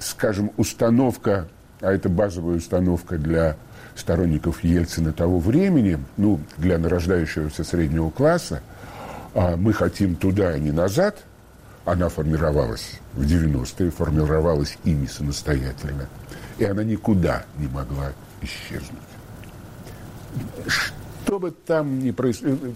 скажем, 0.00 0.50
установка, 0.56 1.48
а 1.80 1.92
это 1.92 2.08
базовая 2.08 2.56
установка 2.56 3.16
для 3.16 3.56
сторонников 3.94 4.64
Ельцина 4.64 5.12
того 5.12 5.38
времени, 5.38 5.98
ну, 6.16 6.40
для 6.58 6.78
нарождающегося 6.78 7.62
среднего 7.62 8.10
класса, 8.10 8.60
а 9.34 9.56
мы 9.56 9.72
хотим 9.72 10.16
туда, 10.16 10.48
а 10.48 10.58
не 10.58 10.72
назад– 10.72 11.16
она 11.84 12.08
формировалась 12.08 13.00
в 13.12 13.22
90-е, 13.22 13.90
формировалась 13.90 14.78
ими 14.84 15.06
самостоятельно. 15.06 16.08
И 16.58 16.64
она 16.64 16.82
никуда 16.84 17.44
не 17.58 17.68
могла 17.68 18.12
исчезнуть. 18.40 19.00
Что 20.66 21.38
бы 21.38 21.50
там 21.50 21.98
ни 21.98 22.10
происходило, 22.10 22.74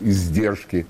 издержки 0.00 0.86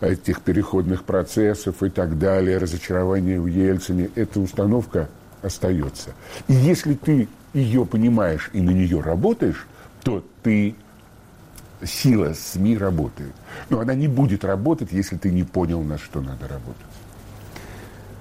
этих 0.00 0.42
переходных 0.42 1.04
процессов 1.04 1.82
и 1.82 1.88
так 1.88 2.18
далее, 2.18 2.58
разочарование 2.58 3.40
в 3.40 3.46
Ельцине, 3.46 4.10
эта 4.14 4.40
установка 4.40 5.08
остается. 5.42 6.10
И 6.48 6.52
если 6.52 6.94
ты 6.94 7.28
ее 7.54 7.86
понимаешь 7.86 8.50
и 8.52 8.60
на 8.60 8.70
нее 8.70 9.00
работаешь, 9.00 9.66
то 10.02 10.24
ты 10.42 10.74
сила 11.84 12.32
СМИ 12.34 12.78
работает. 12.78 13.34
Но 13.70 13.80
она 13.80 13.94
не 13.94 14.08
будет 14.08 14.44
работать, 14.44 14.92
если 14.92 15.16
ты 15.16 15.30
не 15.30 15.44
понял, 15.44 15.82
на 15.82 15.98
что 15.98 16.20
надо 16.20 16.48
работать. 16.48 16.86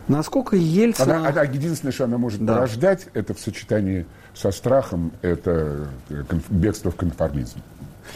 Насколько 0.07 0.55
Ельцин... 0.55 1.09
Она, 1.09 1.29
она, 1.29 1.43
единственное, 1.43 1.91
что 1.91 2.03
она 2.03 2.17
может 2.17 2.43
да. 2.45 2.55
порождать, 2.55 3.07
это 3.13 3.33
в 3.33 3.39
сочетании 3.39 4.05
со 4.35 4.51
страхом, 4.51 5.11
это 5.21 5.87
э, 6.09 6.23
бегство 6.49 6.91
в 6.91 6.95
конформизм. 6.95 7.59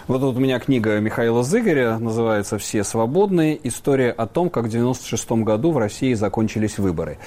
Вот 0.07 0.21
тут 0.21 0.37
у 0.37 0.39
меня 0.39 0.59
книга 0.59 0.99
Михаила 0.99 1.43
Зыгоря, 1.43 1.97
называется 1.97 2.57
«Все 2.57 2.83
свободные. 2.83 3.59
История 3.67 4.11
о 4.11 4.27
том, 4.27 4.49
как 4.49 4.65
в 4.65 4.69
96 4.69 5.31
году 5.31 5.71
в 5.71 5.77
России 5.77 6.13
закончились 6.13 6.77
выборы». 6.77 7.17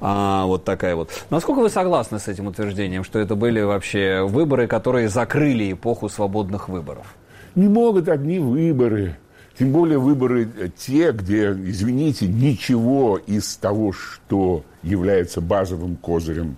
А, 0.00 0.44
вот 0.46 0.64
такая 0.64 0.94
вот. 0.94 1.10
Насколько 1.30 1.60
вы 1.60 1.70
согласны 1.70 2.18
с 2.18 2.28
этим 2.28 2.46
утверждением, 2.46 3.04
что 3.04 3.18
это 3.18 3.34
были 3.34 3.60
вообще 3.60 4.22
выборы, 4.22 4.66
которые 4.66 5.08
закрыли 5.08 5.72
эпоху 5.72 6.08
свободных 6.08 6.68
выборов? 6.68 7.16
Не 7.54 7.68
могут 7.68 8.08
одни 8.08 8.38
выборы, 8.38 9.16
тем 9.58 9.72
более 9.72 9.98
выборы 9.98 10.48
те, 10.76 11.12
где, 11.12 11.52
извините, 11.52 12.26
ничего 12.26 13.18
из 13.18 13.56
того, 13.56 13.92
что 13.92 14.64
является 14.82 15.40
базовым 15.40 15.96
козырем 15.96 16.56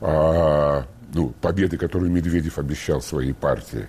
а, 0.00 0.84
ну, 1.12 1.30
победы, 1.40 1.76
которую 1.76 2.10
Медведев 2.10 2.58
обещал 2.58 3.00
своей 3.00 3.32
партии, 3.32 3.88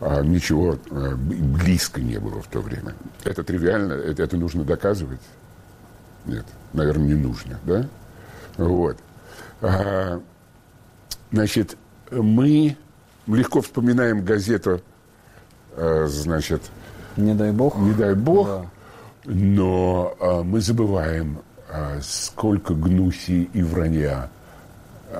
а, 0.00 0.22
ничего 0.22 0.78
а, 0.90 1.16
близко 1.16 2.00
не 2.00 2.18
было 2.18 2.42
в 2.42 2.46
то 2.48 2.60
время. 2.60 2.94
Это 3.24 3.42
тривиально, 3.42 3.94
это, 3.94 4.22
это 4.22 4.36
нужно 4.36 4.64
доказывать? 4.64 5.22
Нет, 6.26 6.44
наверное, 6.72 7.08
не 7.08 7.14
нужно, 7.14 7.58
да? 7.64 7.88
Вот. 8.58 8.98
А, 9.62 10.20
значит, 11.30 11.76
мы 12.10 12.76
легко 13.26 13.62
вспоминаем 13.62 14.24
газету, 14.24 14.82
значит... 15.76 16.62
Не 17.16 17.34
дай 17.34 17.52
бог. 17.52 17.76
Не 17.76 17.92
дай 17.92 18.14
бог. 18.14 18.48
Да. 18.48 18.64
Но 19.24 20.14
а, 20.18 20.42
мы 20.42 20.60
забываем, 20.60 21.38
а, 21.70 21.98
сколько 22.02 22.74
гнуси 22.74 23.48
и 23.52 23.62
вранья 23.62 24.30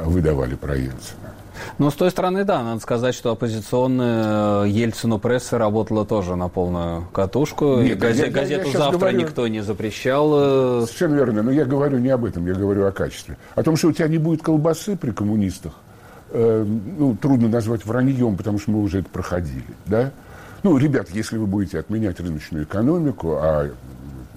выдавали 0.04 0.54
про 0.54 0.76
Ельцина. 0.76 1.34
Но 1.78 1.90
с 1.90 1.94
той 1.94 2.10
стороны, 2.10 2.44
да, 2.44 2.62
надо 2.62 2.80
сказать, 2.80 3.14
что 3.14 3.30
оппозиционная 3.30 4.64
э, 4.64 4.68
Ельцину 4.68 5.18
пресса 5.18 5.58
работала 5.58 6.04
тоже 6.04 6.36
на 6.36 6.48
полную 6.48 7.06
катушку. 7.12 7.80
Нет, 7.80 7.98
газет, 7.98 8.28
я, 8.28 8.32
газету 8.32 8.68
я 8.68 8.78
«Завтра» 8.78 8.98
говорю... 8.98 9.18
никто 9.20 9.48
не 9.48 9.60
запрещал. 9.62 10.30
Э, 10.34 10.86
Совершенно 10.86 11.14
верно, 11.14 11.42
но 11.42 11.50
я 11.50 11.64
говорю 11.64 11.98
не 11.98 12.08
об 12.08 12.24
этом, 12.24 12.46
я 12.46 12.54
говорю 12.54 12.86
о 12.86 12.92
качестве. 12.92 13.36
О 13.54 13.62
том, 13.62 13.76
что 13.76 13.88
у 13.88 13.92
тебя 13.92 14.08
не 14.08 14.18
будет 14.18 14.42
колбасы 14.42 14.96
при 14.96 15.10
коммунистах, 15.10 15.72
э, 16.30 16.64
ну, 16.64 17.16
трудно 17.16 17.48
назвать 17.48 17.84
враньем, 17.84 18.36
потому 18.36 18.58
что 18.58 18.70
мы 18.70 18.82
уже 18.82 19.00
это 19.00 19.08
проходили, 19.08 19.64
да? 19.86 20.10
Ну, 20.62 20.76
ребят, 20.78 21.08
если 21.10 21.38
вы 21.38 21.46
будете 21.46 21.78
отменять 21.78 22.20
рыночную 22.20 22.64
экономику, 22.64 23.36
а 23.40 23.70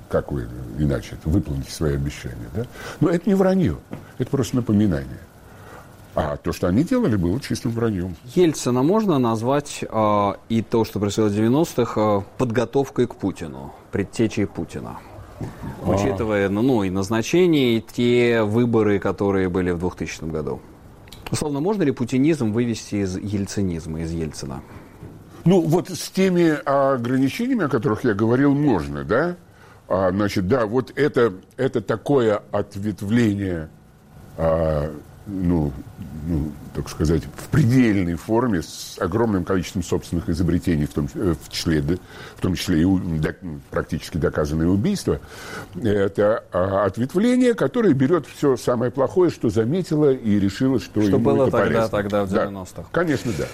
как 0.09 0.31
вы 0.31 0.47
иначе 0.79 1.17
выполните 1.23 1.71
свои 1.71 1.95
обещания, 1.95 2.49
да? 2.55 2.65
Но 2.99 3.09
это 3.09 3.29
не 3.29 3.35
вранье, 3.35 3.77
это 4.17 4.29
просто 4.29 4.57
напоминание. 4.57 5.19
А 6.15 6.37
то, 6.37 6.53
что 6.53 6.67
они 6.67 6.83
делали, 6.83 7.17
было 7.17 7.39
чистым 7.41 7.71
враньем. 7.71 8.15
Ельцина 8.35 8.83
можно 8.83 9.19
назвать 9.19 9.83
э, 9.83 10.33
и 10.47 10.61
то, 10.61 10.85
что 10.85 10.99
происходило 10.99 11.29
в 11.29 11.35
90-х, 11.35 12.01
э, 12.01 12.21
подготовкой 12.37 13.07
к 13.07 13.15
Путину, 13.15 13.73
предтечей 13.91 14.47
Путина? 14.47 14.97
А. 15.83 15.89
Учитывая 15.89 16.47
ну, 16.47 16.61
ну, 16.61 16.83
и 16.83 16.89
назначение, 16.89 17.77
и 17.77 17.81
те 17.81 18.43
выборы, 18.43 18.97
которые 18.99 19.49
были 19.49 19.71
в 19.71 19.79
2000 19.79 20.23
году. 20.31 20.61
Условно, 21.31 21.59
можно 21.59 21.83
ли 21.83 21.91
путинизм 21.91 22.53
вывести 22.53 22.95
из 23.03 23.17
ельцинизма, 23.17 24.01
из 24.01 24.11
Ельцина? 24.13 24.61
Ну, 25.45 25.61
вот 25.61 25.89
с 25.89 26.09
теми 26.09 26.49
ограничениями, 26.65 27.65
о 27.65 27.69
которых 27.69 28.03
я 28.03 28.15
говорил, 28.15 28.53
можно, 28.55 29.03
да? 29.03 29.35
А, 29.87 30.09
значит, 30.09 30.47
да, 30.47 30.65
вот 30.65 30.91
это, 30.97 31.33
это 31.55 31.81
такое 31.81 32.41
ответвление 32.51 33.69
а, 34.37 34.91
ну, 35.27 35.71
ну, 36.27 36.51
так 36.73 36.89
сказать, 36.89 37.23
в 37.23 37.49
предельной 37.49 38.15
форме, 38.15 38.61
с 38.61 38.97
огромным 38.99 39.43
количеством 39.43 39.83
собственных 39.83 40.29
изобретений, 40.29 40.85
в 40.85 40.93
том, 40.93 41.07
э, 41.13 41.35
в 41.41 41.49
числе, 41.49 41.81
в 41.81 42.41
том 42.41 42.55
числе 42.55 42.81
и 42.81 42.85
до, 43.19 43.35
практически 43.69 44.17
доказанные 44.17 44.67
убийства, 44.67 45.19
это 45.81 46.43
а, 46.51 46.85
ответвление, 46.85 47.53
которое 47.53 47.93
берет 47.93 48.25
все 48.27 48.57
самое 48.57 48.91
плохое, 48.91 49.29
что 49.29 49.49
заметило 49.49 50.11
и 50.11 50.39
решило, 50.39 50.79
что, 50.79 51.01
что 51.01 51.11
ему 51.11 51.19
было 51.19 51.47
это 51.47 51.57
тогда, 51.57 51.87
полезно. 51.87 51.89
тогда 51.89 52.25
в 52.25 52.33
90-х. 52.33 52.73
Да, 52.75 52.83
конечно, 52.91 53.31
да. 53.37 53.45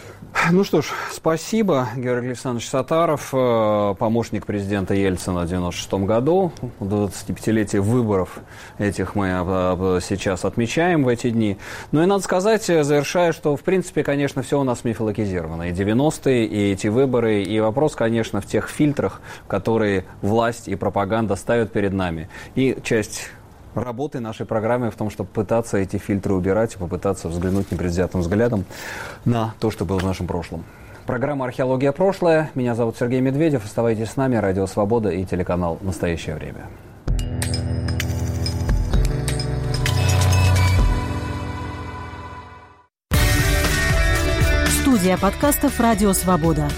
Ну 0.51 0.63
что 0.63 0.81
ж, 0.81 0.85
спасибо, 1.11 1.89
Георгий 1.95 2.27
Александрович 2.27 2.69
Сатаров, 2.69 3.29
э, 3.33 3.95
помощник 3.99 4.45
президента 4.45 4.93
Ельцина 4.93 5.41
в 5.41 5.47
96 5.47 5.93
году. 6.05 6.51
25-летие 6.79 7.81
выборов 7.81 8.39
этих 8.77 9.15
мы 9.15 9.27
э, 9.27 9.99
сейчас 10.01 10.45
отмечаем 10.45 11.03
в 11.03 11.07
эти 11.09 11.29
дни. 11.29 11.57
Ну 11.91 12.03
и 12.03 12.05
надо 12.05 12.23
сказать, 12.23 12.69
э, 12.69 12.83
завершая, 12.83 13.31
что 13.31 13.55
в 13.55 13.61
принципе, 13.61 14.03
конечно, 14.03 14.41
все 14.43 14.59
у 14.59 14.63
нас 14.63 14.83
мифологизировано. 14.83 15.69
И 15.69 15.71
90-е, 15.71 16.45
и 16.45 16.71
эти 16.71 16.87
выборы, 16.87 17.43
и 17.43 17.59
вопрос, 17.59 17.95
конечно, 17.95 18.41
в 18.41 18.45
тех 18.45 18.69
фильтрах, 18.69 19.21
которые 19.47 20.05
власть 20.21 20.67
и 20.67 20.75
пропаганда 20.75 21.35
ставят 21.35 21.71
перед 21.71 21.93
нами. 21.93 22.29
И 22.55 22.77
часть 22.83 23.29
работы 23.75 24.19
нашей 24.19 24.45
программы 24.45 24.91
в 24.91 24.95
том, 24.95 25.09
чтобы 25.09 25.29
пытаться 25.29 25.77
эти 25.77 25.97
фильтры 25.97 26.33
убирать 26.33 26.75
и 26.75 26.77
попытаться 26.77 27.29
взглянуть 27.29 27.71
непредвзятым 27.71 28.21
взглядом 28.21 28.65
на 29.25 29.53
то, 29.59 29.71
что 29.71 29.85
было 29.85 29.99
в 29.99 30.03
нашем 30.03 30.27
прошлом. 30.27 30.63
Программа 31.05 31.45
«Археология. 31.45 31.91
Прошлое». 31.91 32.51
Меня 32.53 32.75
зовут 32.75 32.95
Сергей 32.97 33.21
Медведев. 33.21 33.65
Оставайтесь 33.65 34.11
с 34.11 34.17
нами. 34.17 34.35
Радио 34.35 34.67
«Свобода» 34.67 35.09
и 35.09 35.25
телеканал 35.25 35.77
«Настоящее 35.81 36.35
время». 36.35 36.67
Студия 45.01 45.17
подкастов 45.17 45.79
«Радио 45.79 46.13
Свобода». 46.13 46.69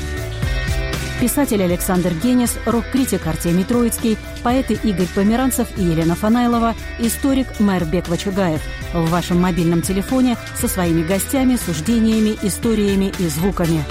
Писатель 1.19 1.61
Александр 1.61 2.13
Генис, 2.13 2.55
рок-критик 2.65 3.27
Артемий 3.27 3.65
Троицкий, 3.65 4.17
поэты 4.43 4.79
Игорь 4.81 5.09
Померанцев 5.13 5.67
и 5.77 5.83
Елена 5.83 6.15
Фанайлова, 6.15 6.73
историк 6.99 7.59
Мэр 7.59 7.83
Беквачугаев 7.83 8.61
в 8.93 9.09
вашем 9.09 9.41
мобильном 9.41 9.81
телефоне 9.81 10.37
со 10.57 10.69
своими 10.69 11.03
гостями, 11.03 11.57
суждениями, 11.57 12.37
историями 12.43 13.11
и 13.19 13.27
звуками. 13.27 13.83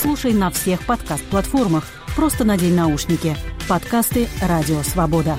Слушай 0.00 0.34
на 0.34 0.50
всех 0.50 0.86
подкаст-платформах. 0.86 1.88
Просто 2.14 2.44
надень 2.44 2.76
наушники. 2.76 3.36
Подкасты 3.68 4.28
«Радио 4.40 4.84
Свобода». 4.84 5.36